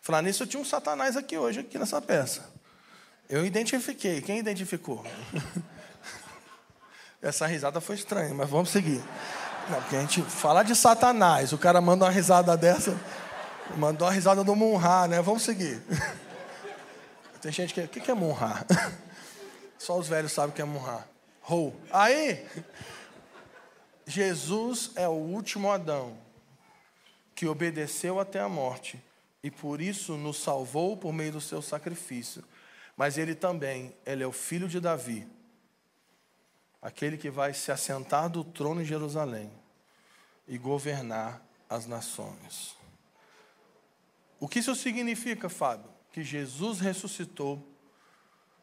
Falar 0.00 0.22
nisso, 0.22 0.42
eu 0.42 0.46
tinha 0.46 0.60
um 0.60 0.64
Satanás 0.64 1.16
aqui 1.16 1.36
hoje, 1.36 1.60
aqui 1.60 1.78
nessa 1.78 2.00
peça. 2.00 2.52
Eu 3.28 3.44
identifiquei. 3.44 4.20
Quem 4.20 4.38
identificou? 4.38 5.04
Essa 7.20 7.46
risada 7.46 7.80
foi 7.80 7.96
estranha, 7.96 8.34
mas 8.34 8.48
vamos 8.48 8.68
seguir. 8.68 9.02
Não, 9.70 9.80
porque 9.80 9.96
a 9.96 10.00
gente 10.00 10.20
fala 10.22 10.62
de 10.62 10.76
Satanás, 10.76 11.54
o 11.54 11.58
cara 11.58 11.80
manda 11.80 12.04
uma 12.04 12.10
risada 12.10 12.54
dessa, 12.54 12.94
mandou 13.76 14.06
uma 14.06 14.14
risada 14.14 14.44
do 14.44 14.54
Munhá, 14.54 15.08
né? 15.08 15.20
Vamos 15.20 15.42
seguir. 15.42 15.82
Tem 17.40 17.52
gente 17.52 17.74
que. 17.74 17.80
O 17.80 17.88
que 17.88 18.10
é 18.10 18.14
Munhá? 18.14 18.64
Só 19.78 19.98
os 19.98 20.08
velhos 20.08 20.32
sabem 20.32 20.50
o 20.50 20.54
que 20.54 20.62
é 20.62 20.64
Munhá. 20.64 21.04
Rou. 21.40 21.74
Aí, 21.90 22.46
Jesus 24.06 24.92
é 24.96 25.06
o 25.06 25.12
último 25.12 25.70
Adão 25.70 26.16
que 27.34 27.46
obedeceu 27.46 28.20
até 28.20 28.40
a 28.40 28.48
morte 28.48 29.02
e 29.42 29.50
por 29.50 29.80
isso 29.80 30.16
nos 30.16 30.38
salvou 30.38 30.96
por 30.96 31.12
meio 31.12 31.32
do 31.32 31.40
seu 31.40 31.60
sacrifício. 31.60 32.42
Mas 32.96 33.18
ele 33.18 33.34
também, 33.34 33.94
ele 34.06 34.22
é 34.22 34.26
o 34.26 34.32
filho 34.32 34.68
de 34.68 34.80
Davi, 34.80 35.28
aquele 36.80 37.18
que 37.18 37.28
vai 37.28 37.52
se 37.52 37.72
assentar 37.72 38.30
do 38.30 38.44
trono 38.44 38.80
em 38.80 38.84
Jerusalém 38.84 39.50
e 40.46 40.56
governar 40.56 41.42
as 41.68 41.86
nações. 41.86 42.76
O 44.40 44.48
que 44.48 44.58
isso 44.58 44.74
significa, 44.74 45.48
Fábio? 45.48 45.90
Que 46.12 46.22
Jesus 46.22 46.80
ressuscitou, 46.80 47.66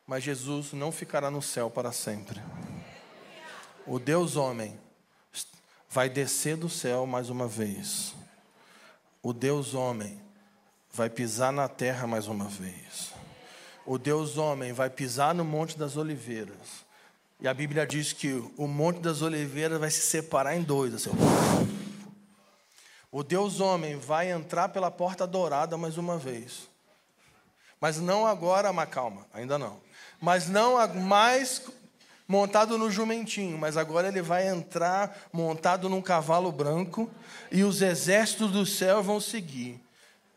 mas 0.05 0.23
Jesus 0.23 0.73
não 0.73 0.91
ficará 0.91 1.29
no 1.31 1.41
céu 1.41 1.69
para 1.69 1.91
sempre 1.91 2.41
o 3.86 3.99
Deus 3.99 4.36
homem 4.36 4.79
vai 5.89 6.10
descer 6.10 6.55
do 6.55 6.69
céu 6.69 7.05
mais 7.05 7.29
uma 7.29 7.47
vez. 7.47 8.13
O 9.21 9.34
Deus 9.34 9.73
homem 9.73 10.19
vai 10.91 11.10
pisar 11.10 11.51
na 11.51 11.67
terra 11.67 12.07
mais 12.07 12.27
uma 12.27 12.45
vez. 12.45 13.12
O 13.86 13.97
Deus 13.97 14.38
homem 14.38 14.71
vai 14.71 14.89
pisar 14.89 15.34
no 15.34 15.43
Monte 15.43 15.77
das 15.77 15.97
Oliveiras. 15.97 16.86
E 17.39 17.47
a 17.47 17.53
Bíblia 17.53 17.86
diz 17.86 18.13
que 18.13 18.31
o 18.55 18.67
Monte 18.67 18.99
das 18.99 19.21
Oliveiras 19.21 19.79
vai 19.79 19.89
se 19.89 20.01
separar 20.01 20.55
em 20.55 20.62
dois. 20.62 20.93
Assim. 20.93 21.10
O 23.12 23.24
Deus 23.24 23.60
homem 23.60 23.97
vai 23.97 24.32
entrar 24.32 24.69
pela 24.69 24.89
porta 24.89 25.28
dourada 25.28 25.78
mais 25.78 25.97
uma 25.97 26.17
vez. 26.17 26.69
Mas 27.80 28.00
não 28.00 28.26
agora, 28.26 28.71
mas 28.71 28.89
calma, 28.89 29.26
ainda 29.34 29.58
não. 29.58 29.82
Mas 30.21 30.47
não 30.47 30.78
mais 30.88 31.63
montado 32.28 32.78
no 32.78 32.89
jumentinho, 32.89 33.58
mas 33.58 33.76
agora 33.76 34.08
ele 34.08 34.21
vai 34.21 34.47
entrar 34.47 35.28
montado 35.34 35.89
num 35.89 36.02
cavalo 36.02 36.52
branco 36.52 37.10
e 37.52 37.63
os 37.63 37.82
exércitos 37.82 38.52
do 38.52 38.65
céu 38.65 39.04
vão 39.04 39.19
seguir. 39.19 39.78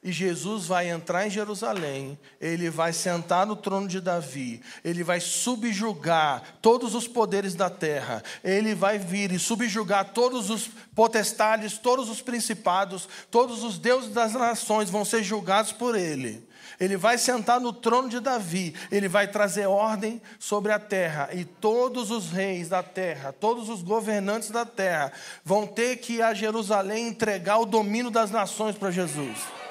E 0.04 0.12
Jesus 0.12 0.66
vai 0.66 0.90
entrar 0.90 1.26
em 1.26 1.30
Jerusalém, 1.30 2.18
ele 2.38 2.68
vai 2.68 2.92
sentar 2.92 3.46
no 3.46 3.56
trono 3.56 3.88
de 3.88 4.02
Davi, 4.02 4.60
ele 4.84 5.02
vai 5.02 5.18
subjugar 5.18 6.42
todos 6.60 6.94
os 6.94 7.08
poderes 7.08 7.54
da 7.54 7.70
terra, 7.70 8.22
ele 8.44 8.74
vai 8.74 8.98
vir 8.98 9.32
e 9.32 9.38
subjugar 9.38 10.12
todos 10.12 10.50
os 10.50 10.68
potestades, 10.94 11.78
todos 11.78 12.10
os 12.10 12.20
principados, 12.20 13.08
todos 13.30 13.64
os 13.64 13.78
deuses 13.78 14.10
das 14.10 14.34
nações 14.34 14.90
vão 14.90 15.06
ser 15.06 15.22
julgados 15.22 15.72
por 15.72 15.96
ele. 15.96 16.46
Ele 16.78 16.98
vai 16.98 17.16
sentar 17.16 17.58
no 17.58 17.72
trono 17.72 18.10
de 18.10 18.20
Davi, 18.20 18.74
ele 18.92 19.08
vai 19.08 19.26
trazer 19.26 19.66
ordem 19.66 20.20
sobre 20.38 20.70
a 20.70 20.78
terra, 20.78 21.30
e 21.32 21.46
todos 21.46 22.10
os 22.10 22.30
reis 22.30 22.68
da 22.68 22.82
terra, 22.82 23.32
todos 23.32 23.70
os 23.70 23.80
governantes 23.80 24.50
da 24.50 24.66
terra, 24.66 25.12
vão 25.42 25.66
ter 25.66 25.96
que 25.96 26.14
ir 26.14 26.22
a 26.22 26.34
Jerusalém 26.34 27.08
entregar 27.08 27.56
o 27.56 27.64
domínio 27.64 28.10
das 28.10 28.30
nações 28.30 28.76
para 28.76 28.90
Jesus. 28.90 29.63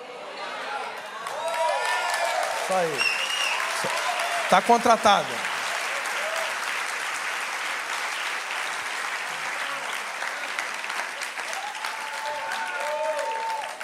Só 2.67 2.77
aí. 2.77 2.97
Está 4.43 4.61
contratado. 4.61 5.27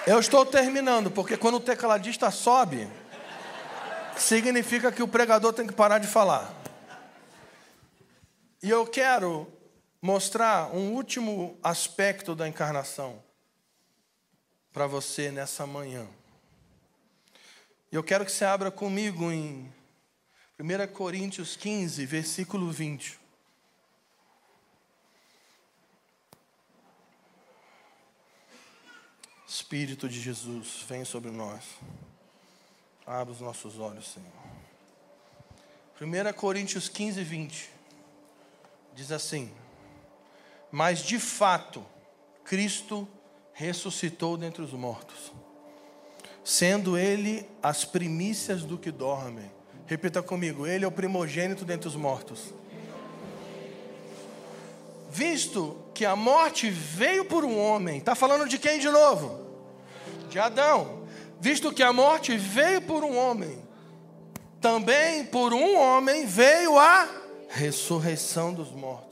Eu 0.07 0.19
estou 0.19 0.45
terminando, 0.45 1.11
porque 1.11 1.37
quando 1.37 1.55
o 1.55 1.59
tecladista 1.59 2.31
sobe, 2.31 2.89
significa 4.17 4.91
que 4.91 5.03
o 5.03 5.07
pregador 5.07 5.53
tem 5.53 5.67
que 5.67 5.73
parar 5.73 5.99
de 5.99 6.07
falar. 6.07 6.51
E 8.63 8.69
eu 8.69 8.87
quero 8.87 9.47
mostrar 10.01 10.73
um 10.73 10.93
último 10.93 11.59
aspecto 11.61 12.33
da 12.33 12.47
encarnação 12.47 13.21
para 14.71 14.87
você 14.87 15.31
nessa 15.31 15.67
manhã. 15.67 16.07
Eu 17.91 18.03
quero 18.03 18.23
que 18.23 18.31
você 18.31 18.45
abra 18.45 18.69
comigo 18.69 19.31
em 19.31 19.73
1 20.59 20.93
Coríntios 20.93 21.55
15, 21.55 22.05
versículo 22.05 22.71
20. 22.71 23.19
Espírito 29.47 30.07
de 30.07 30.21
Jesus, 30.21 30.85
vem 30.87 31.03
sobre 31.03 31.31
nós. 31.31 31.63
Abra 33.07 33.33
os 33.33 33.41
nossos 33.41 33.79
olhos, 33.79 34.13
Senhor. 34.13 34.29
1 35.99 36.33
Coríntios 36.33 36.87
15, 36.87 37.23
20. 37.23 37.71
Diz 38.93 39.11
assim: 39.11 39.51
Mas 40.71 40.99
de 40.99 41.17
fato, 41.17 41.83
Cristo 42.45 43.07
ressuscitou 43.51 44.37
dentre 44.37 44.61
os 44.61 44.73
mortos, 44.73 45.33
sendo 46.49 46.97
Ele 46.97 47.47
as 47.61 47.85
primícias 47.85 48.63
do 48.63 48.75
que 48.75 48.89
dormem. 48.89 49.51
Repita 49.85 50.23
comigo: 50.23 50.65
Ele 50.65 50.83
é 50.83 50.87
o 50.87 50.91
primogênito 50.91 51.63
dentre 51.63 51.87
os 51.87 51.95
mortos. 51.95 52.53
Visto 55.11 55.77
que 55.93 56.05
a 56.05 56.15
morte 56.15 56.69
veio 56.69 57.25
por 57.25 57.45
um 57.45 57.59
homem, 57.59 57.99
está 57.99 58.15
falando 58.15 58.47
de 58.47 58.57
quem 58.57 58.79
de 58.79 58.89
novo? 58.89 59.47
De 60.27 60.39
Adão. 60.39 61.03
Visto 61.39 61.71
que 61.71 61.83
a 61.83 61.93
morte 61.93 62.35
veio 62.35 62.81
por 62.81 63.03
um 63.03 63.15
homem, 63.15 63.57
também 64.59 65.25
por 65.25 65.53
um 65.53 65.77
homem 65.77 66.25
veio 66.25 66.77
a 66.77 67.07
ressurreição 67.47 68.53
dos 68.53 68.71
mortos. 68.71 69.07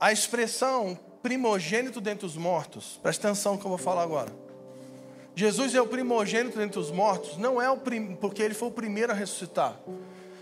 A 0.00 0.10
expressão 0.10 0.98
primogênito 1.22 2.00
dentre 2.00 2.26
os 2.26 2.36
mortos, 2.36 2.98
presta 3.02 3.28
atenção 3.28 3.54
no 3.54 3.58
que 3.58 3.64
eu 3.64 3.70
vou 3.70 3.78
falar 3.78 4.02
agora. 4.02 4.41
Jesus 5.34 5.74
é 5.74 5.80
o 5.80 5.86
primogênito 5.86 6.58
dentre 6.58 6.78
os 6.78 6.90
mortos, 6.90 7.38
não 7.38 7.60
é 7.60 7.70
o 7.70 7.76
prim... 7.76 8.14
porque 8.20 8.42
ele 8.42 8.54
foi 8.54 8.68
o 8.68 8.72
primeiro 8.72 9.12
a 9.12 9.14
ressuscitar. 9.14 9.76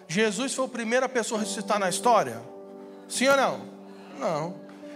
Jesus 0.09 0.53
foi 0.55 0.65
a 0.65 0.69
primeira 0.69 1.09
pessoa 1.09 1.39
a 1.41 1.45
ressuscitar 1.45 1.79
na 1.79 1.89
história? 1.89 2.43
Sim 3.09 3.29
ou 3.29 3.37
não? 3.37 3.61
Não. 4.19 4.55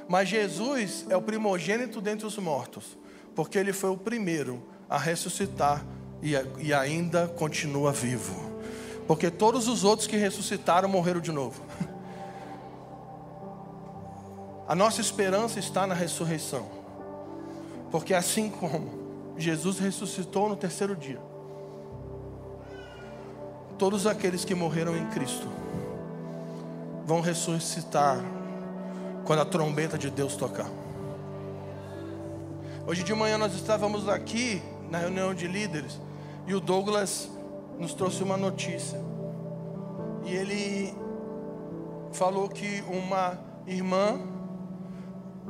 Mas 0.08 0.28
Jesus 0.28 1.06
é 1.08 1.16
o 1.16 1.22
primogênito 1.22 2.00
dentre 2.00 2.26
os 2.26 2.36
mortos, 2.36 2.98
porque 3.34 3.56
ele 3.56 3.72
foi 3.72 3.90
o 3.90 3.96
primeiro 3.96 4.62
a 4.90 4.98
ressuscitar 4.98 5.84
e, 6.20 6.32
e 6.58 6.74
ainda 6.74 7.28
continua 7.28 7.92
vivo. 7.92 8.52
Porque 9.06 9.30
todos 9.30 9.68
os 9.68 9.84
outros 9.84 10.08
que 10.08 10.16
ressuscitaram 10.16 10.88
morreram 10.88 11.20
de 11.20 11.30
novo. 11.30 11.62
A 14.66 14.74
nossa 14.74 15.00
esperança 15.00 15.58
está 15.58 15.86
na 15.86 15.94
ressurreição. 15.94 16.66
Porque 17.90 18.14
assim 18.14 18.48
como 18.48 19.03
Jesus 19.36 19.78
ressuscitou 19.78 20.48
no 20.48 20.56
terceiro 20.56 20.94
dia, 20.94 21.20
todos 23.78 24.06
aqueles 24.06 24.44
que 24.44 24.54
morreram 24.54 24.96
em 24.96 25.06
Cristo 25.06 25.48
vão 27.04 27.20
ressuscitar 27.20 28.18
quando 29.24 29.40
a 29.40 29.44
trombeta 29.44 29.98
de 29.98 30.10
Deus 30.10 30.36
tocar. 30.36 30.70
Hoje 32.86 33.02
de 33.02 33.14
manhã 33.14 33.38
nós 33.38 33.54
estávamos 33.54 34.08
aqui 34.08 34.62
na 34.90 34.98
reunião 34.98 35.34
de 35.34 35.46
líderes 35.46 35.98
e 36.46 36.54
o 36.54 36.60
Douglas 36.60 37.30
nos 37.78 37.94
trouxe 37.94 38.22
uma 38.22 38.36
notícia. 38.36 39.00
E 40.24 40.34
ele 40.34 40.94
falou 42.12 42.48
que 42.48 42.82
uma 42.88 43.38
irmã 43.66 44.20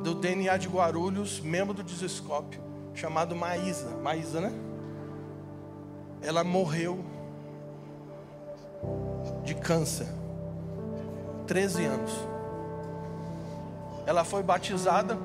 do 0.01 0.15
DNA 0.15 0.57
de 0.57 0.67
Guarulhos, 0.67 1.39
membro 1.39 1.73
do 1.73 1.83
Desescope, 1.83 2.59
chamado 2.95 3.35
Maísa, 3.35 3.89
Maísa, 4.01 4.41
né? 4.41 4.51
Ela 6.21 6.43
morreu 6.43 7.03
de 9.43 9.53
câncer. 9.53 10.07
13 11.45 11.85
anos. 11.85 12.11
Ela 14.07 14.23
foi 14.23 14.41
batizada 14.41 15.17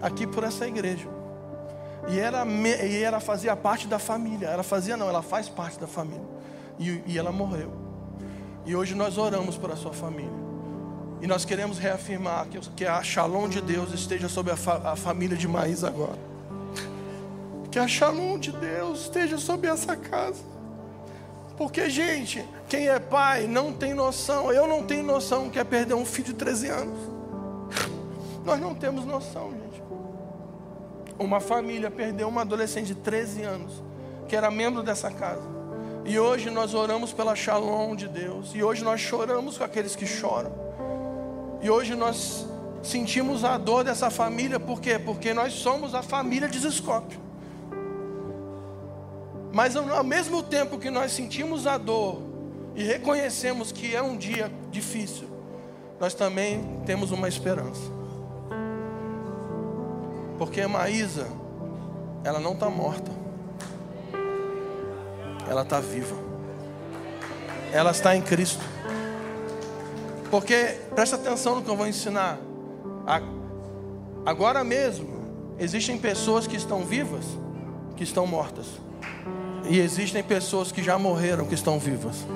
aqui 0.00 0.26
por 0.26 0.44
essa 0.44 0.66
igreja. 0.66 1.08
E 2.08 2.18
ela, 2.18 2.46
e 2.46 3.02
ela 3.02 3.20
fazia 3.20 3.56
parte 3.56 3.88
da 3.88 3.98
família. 3.98 4.46
Ela 4.46 4.62
fazia, 4.62 4.96
não, 4.96 5.08
ela 5.08 5.22
faz 5.22 5.48
parte 5.48 5.78
da 5.78 5.86
família. 5.86 6.24
E, 6.78 7.02
e 7.06 7.18
ela 7.18 7.32
morreu. 7.32 7.72
E 8.64 8.74
hoje 8.74 8.94
nós 8.94 9.18
oramos 9.18 9.56
por 9.56 9.70
a 9.70 9.76
sua 9.76 9.92
família. 9.92 10.43
E 11.24 11.26
nós 11.26 11.46
queremos 11.46 11.78
reafirmar 11.78 12.46
que, 12.48 12.60
que 12.72 12.84
a 12.84 13.02
Shalom 13.02 13.48
de 13.48 13.62
Deus 13.62 13.94
esteja 13.94 14.28
sobre 14.28 14.52
a, 14.52 14.56
fa, 14.58 14.92
a 14.92 14.94
família 14.94 15.34
de 15.34 15.48
Maís 15.48 15.82
agora. 15.82 16.18
Que 17.70 17.78
a 17.78 17.88
Shalom 17.88 18.38
de 18.38 18.52
Deus 18.52 19.04
esteja 19.04 19.38
sobre 19.38 19.68
essa 19.68 19.96
casa. 19.96 20.42
Porque, 21.56 21.88
gente, 21.88 22.44
quem 22.68 22.88
é 22.88 22.98
pai 22.98 23.46
não 23.46 23.72
tem 23.72 23.94
noção. 23.94 24.52
Eu 24.52 24.66
não 24.66 24.82
tenho 24.82 25.02
noção 25.02 25.48
que 25.48 25.58
é 25.58 25.64
perder 25.64 25.94
um 25.94 26.04
filho 26.04 26.26
de 26.26 26.34
13 26.34 26.68
anos. 26.68 26.98
Nós 28.44 28.60
não 28.60 28.74
temos 28.74 29.06
noção, 29.06 29.50
gente. 29.52 29.82
Uma 31.18 31.40
família 31.40 31.90
perdeu 31.90 32.28
uma 32.28 32.42
adolescente 32.42 32.88
de 32.88 32.96
13 32.96 33.44
anos, 33.44 33.82
que 34.28 34.36
era 34.36 34.50
membro 34.50 34.82
dessa 34.82 35.10
casa. 35.10 35.48
E 36.04 36.18
hoje 36.18 36.50
nós 36.50 36.74
oramos 36.74 37.14
pela 37.14 37.34
shalom 37.34 37.96
de 37.96 38.08
Deus. 38.08 38.50
E 38.54 38.62
hoje 38.62 38.84
nós 38.84 39.00
choramos 39.00 39.56
com 39.56 39.64
aqueles 39.64 39.96
que 39.96 40.04
choram. 40.04 40.63
E 41.64 41.70
hoje 41.70 41.94
nós 41.94 42.46
sentimos 42.82 43.42
a 43.42 43.56
dor 43.56 43.84
dessa 43.84 44.10
família, 44.10 44.60
por 44.60 44.82
quê? 44.82 44.98
Porque 44.98 45.32
nós 45.32 45.54
somos 45.54 45.94
a 45.94 46.02
família 46.02 46.46
de 46.46 46.58
Zescópio. 46.58 47.18
Mas 49.50 49.74
ao 49.74 50.04
mesmo 50.04 50.42
tempo 50.42 50.78
que 50.78 50.90
nós 50.90 51.12
sentimos 51.12 51.66
a 51.66 51.78
dor 51.78 52.20
e 52.74 52.84
reconhecemos 52.84 53.72
que 53.72 53.96
é 53.96 54.02
um 54.02 54.14
dia 54.14 54.52
difícil, 54.70 55.26
nós 55.98 56.12
também 56.12 56.82
temos 56.84 57.10
uma 57.12 57.28
esperança. 57.28 57.90
Porque 60.36 60.60
a 60.60 60.68
Maísa, 60.68 61.28
ela 62.24 62.40
não 62.40 62.52
está 62.52 62.68
morta. 62.68 63.10
Ela 65.48 65.62
está 65.62 65.80
viva. 65.80 66.16
Ela 67.72 67.90
está 67.90 68.14
em 68.14 68.20
Cristo. 68.20 68.73
Porque, 70.34 70.80
presta 70.92 71.14
atenção 71.14 71.54
no 71.54 71.62
que 71.62 71.70
eu 71.70 71.76
vou 71.76 71.86
ensinar. 71.86 72.40
Agora 74.26 74.64
mesmo, 74.64 75.06
existem 75.60 75.96
pessoas 75.96 76.44
que 76.44 76.56
estão 76.56 76.80
vivas, 76.84 77.24
que 77.96 78.02
estão 78.02 78.26
mortas. 78.26 78.66
E 79.68 79.78
existem 79.78 80.24
pessoas 80.24 80.72
que 80.72 80.82
já 80.82 80.98
morreram, 80.98 81.46
que 81.46 81.54
estão 81.54 81.78
vivas. 81.78 82.26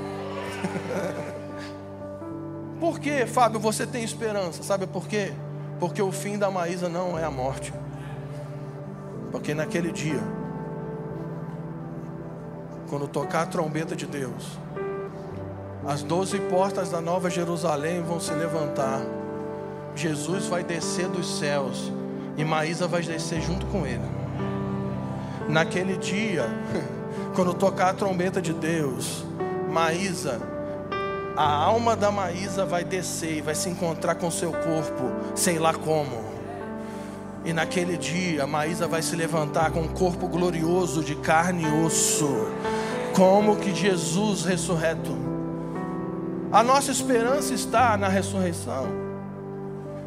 por 2.78 3.00
que, 3.00 3.26
Fábio, 3.26 3.58
você 3.58 3.84
tem 3.84 4.04
esperança? 4.04 4.62
Sabe 4.62 4.86
por 4.86 5.08
quê? 5.08 5.32
Porque 5.80 6.00
o 6.00 6.12
fim 6.12 6.38
da 6.38 6.52
Maísa 6.52 6.88
não 6.88 7.18
é 7.18 7.24
a 7.24 7.30
morte. 7.32 7.74
Porque 9.32 9.54
naquele 9.54 9.90
dia, 9.90 10.22
quando 12.88 13.08
tocar 13.08 13.42
a 13.42 13.46
trombeta 13.46 13.96
de 13.96 14.06
Deus, 14.06 14.56
as 15.88 16.02
doze 16.02 16.38
portas 16.38 16.90
da 16.90 17.00
Nova 17.00 17.30
Jerusalém 17.30 18.02
vão 18.02 18.20
se 18.20 18.30
levantar. 18.34 19.00
Jesus 19.96 20.44
vai 20.44 20.62
descer 20.62 21.08
dos 21.08 21.38
céus 21.38 21.90
e 22.36 22.44
Maísa 22.44 22.86
vai 22.86 23.00
descer 23.00 23.40
junto 23.40 23.64
com 23.68 23.86
ele. 23.86 24.04
Naquele 25.48 25.96
dia, 25.96 26.44
quando 27.34 27.54
tocar 27.54 27.88
a 27.88 27.94
trombeta 27.94 28.38
de 28.38 28.52
Deus, 28.52 29.24
Maísa, 29.70 30.42
a 31.34 31.50
alma 31.50 31.96
da 31.96 32.10
Maísa 32.10 32.66
vai 32.66 32.84
descer 32.84 33.38
e 33.38 33.40
vai 33.40 33.54
se 33.54 33.70
encontrar 33.70 34.16
com 34.16 34.30
seu 34.30 34.52
corpo, 34.52 35.10
sei 35.34 35.58
lá 35.58 35.72
como. 35.72 36.22
E 37.46 37.54
naquele 37.54 37.96
dia, 37.96 38.46
Maísa 38.46 38.86
vai 38.86 39.00
se 39.00 39.16
levantar 39.16 39.70
com 39.70 39.80
um 39.80 39.88
corpo 39.88 40.28
glorioso 40.28 41.02
de 41.02 41.14
carne 41.14 41.64
e 41.64 41.86
osso, 41.86 42.46
como 43.16 43.56
que 43.56 43.74
Jesus 43.74 44.44
ressurreto. 44.44 45.37
A 46.50 46.62
nossa 46.62 46.90
esperança 46.90 47.52
está 47.52 47.96
na 47.96 48.08
ressurreição, 48.08 48.86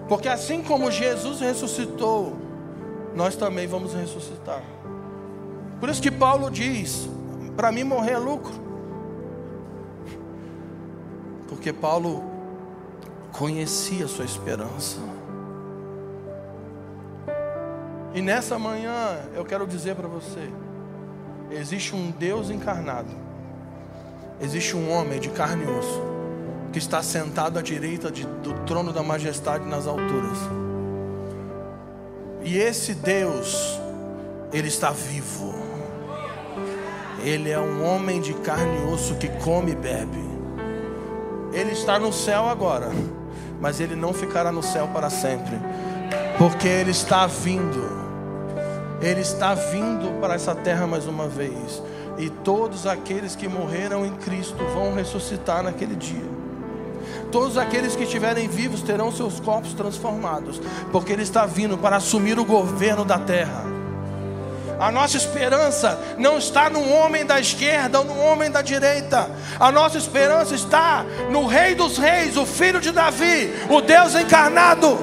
porque 0.08 0.28
assim 0.28 0.64
como 0.64 0.90
Jesus 0.90 1.40
ressuscitou, 1.40 2.36
nós 3.16 3.36
também 3.36 3.68
vamos 3.68 3.94
ressuscitar. 3.94 4.64
Por 5.80 5.88
isso 5.90 6.02
que 6.02 6.10
Paulo 6.10 6.50
diz: 6.50 7.08
para 7.56 7.72
mim 7.72 7.84
morrer 7.84 8.14
é 8.14 8.18
lucro, 8.18 8.54
porque 11.48 11.72
Paulo 11.72 12.24
conhecia 13.32 14.06
a 14.06 14.08
sua 14.08 14.26
esperança. 14.26 14.98
E 18.14 18.22
nessa 18.22 18.58
manhã 18.60 19.20
eu 19.36 19.46
quero 19.46 19.68
dizer 19.68 19.96
para 19.96 20.08
você: 20.08 20.50
existe 21.52 21.96
um 21.96 22.10
Deus 22.12 22.50
encarnado, 22.50 23.12
existe 24.42 24.76
um 24.76 24.92
homem 24.92 25.20
de 25.20 25.30
carne 25.30 25.66
e 25.66 25.68
osso, 25.68 26.11
que 26.72 26.80
está 26.80 27.04
sentado 27.04 27.60
à 27.60 27.62
direita 27.62 28.10
de, 28.10 28.26
do 28.26 28.54
trono 28.66 28.94
da 28.94 29.04
majestade 29.04 29.66
nas 29.66 29.88
alturas. 29.88 30.38
E 32.44 32.58
esse 32.58 32.94
Deus, 32.94 33.80
ele 34.52 34.68
está 34.68 34.92
vivo. 34.92 35.54
Ele 37.24 37.52
é 37.52 37.60
um 37.60 37.86
homem 37.86 38.20
de 38.20 38.34
carne 38.34 38.80
e 38.80 38.92
osso 38.92 39.16
que 39.16 39.28
come 39.44 39.72
e 39.72 39.76
bebe. 39.76 40.32
Ele 41.54 41.72
está 41.72 42.00
no 42.00 42.12
céu 42.12 42.48
agora, 42.48 42.90
mas 43.60 43.80
ele 43.80 43.96
não 43.96 44.14
ficará 44.14 44.52
no 44.52 44.64
céu 44.64 44.88
para 44.88 45.10
sempre, 45.10 45.60
porque 46.38 46.68
ele 46.68 46.92
está 46.92 47.28
vindo. 47.28 48.02
Ele 49.02 49.22
está 49.22 49.54
vindo 49.54 50.20
para 50.20 50.36
essa 50.36 50.56
terra 50.56 50.88
mais 50.88 51.06
uma 51.06 51.28
vez. 51.28 51.84
E 52.18 52.30
todos 52.30 52.88
aqueles 52.88 53.36
que 53.36 53.48
morreram 53.48 54.06
em 54.06 54.14
Cristo 54.16 54.64
vão 54.74 54.94
ressuscitar 54.94 55.62
naquele 55.62 55.96
dia. 55.96 56.41
Todos 57.32 57.58
aqueles 57.58 57.96
que 57.96 58.04
estiverem 58.04 58.48
vivos 58.48 58.82
terão 58.82 59.12
seus 59.12 59.40
corpos 59.40 59.74
transformados, 59.74 60.62
porque 60.92 61.14
Ele 61.14 61.24
está 61.24 61.46
vindo 61.46 61.78
para 61.78 61.96
assumir 61.96 62.38
o 62.38 62.46
governo 62.46 63.06
da 63.06 63.18
terra. 63.18 63.64
A 64.78 64.92
nossa 64.92 65.16
esperança 65.16 65.98
não 66.18 66.40
está 66.40 66.68
no 66.70 66.90
homem 66.90 67.24
da 67.24 67.40
esquerda 67.40 68.00
ou 68.00 68.06
no 68.06 68.18
homem 68.18 68.50
da 68.50 68.64
direita. 68.64 69.30
A 69.60 69.72
nossa 69.72 69.98
esperança 69.98 70.56
está 70.56 71.06
no 71.30 71.46
Rei 71.46 71.76
dos 71.76 72.00
Reis, 72.00 72.36
o 72.36 72.48
Filho 72.48 72.82
de 72.82 72.92
Davi, 72.92 73.54
o 73.70 73.80
Deus 73.80 74.16
encarnado. 74.16 74.98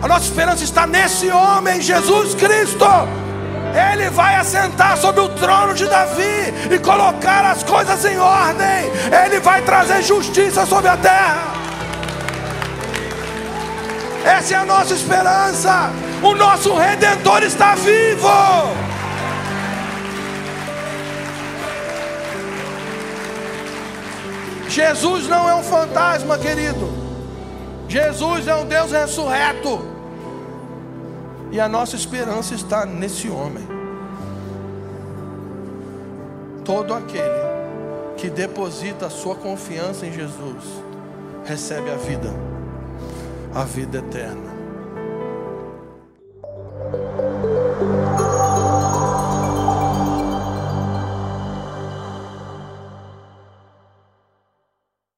A 0.00 0.08
nossa 0.08 0.24
esperança 0.24 0.64
está 0.64 0.86
nesse 0.86 1.28
homem, 1.30 1.80
Jesus 1.80 2.34
Cristo. 2.34 2.86
Ele 3.74 4.08
vai 4.10 4.36
assentar 4.36 4.96
sobre 4.96 5.20
o 5.20 5.28
trono 5.30 5.74
de 5.74 5.86
Davi 5.86 6.54
e 6.70 6.78
colocar 6.78 7.44
as 7.44 7.62
coisas 7.62 8.04
em 8.04 8.18
ordem. 8.18 8.90
Ele 9.24 9.40
vai 9.40 9.62
trazer 9.62 10.02
justiça 10.02 10.64
sobre 10.64 10.88
a 10.88 10.96
terra. 10.96 11.54
Essa 14.24 14.54
é 14.54 14.56
a 14.58 14.64
nossa 14.64 14.94
esperança. 14.94 15.90
O 16.22 16.34
nosso 16.34 16.74
redentor 16.74 17.42
está 17.42 17.74
vivo. 17.74 18.28
Jesus 24.68 25.28
não 25.28 25.48
é 25.48 25.54
um 25.54 25.62
fantasma, 25.62 26.38
querido. 26.38 26.92
Jesus 27.86 28.48
é 28.48 28.54
um 28.56 28.66
Deus 28.66 28.90
ressurreto. 28.90 29.93
E 31.54 31.60
a 31.60 31.68
nossa 31.68 31.94
esperança 31.94 32.52
está 32.52 32.84
nesse 32.84 33.28
homem. 33.28 33.62
Todo 36.64 36.92
aquele 36.92 37.44
que 38.16 38.28
deposita 38.28 39.06
a 39.06 39.10
sua 39.10 39.36
confiança 39.36 40.04
em 40.04 40.12
Jesus 40.12 40.64
recebe 41.44 41.92
a 41.92 41.94
vida, 41.94 42.34
a 43.54 43.62
vida 43.62 43.98
eterna. 43.98 44.52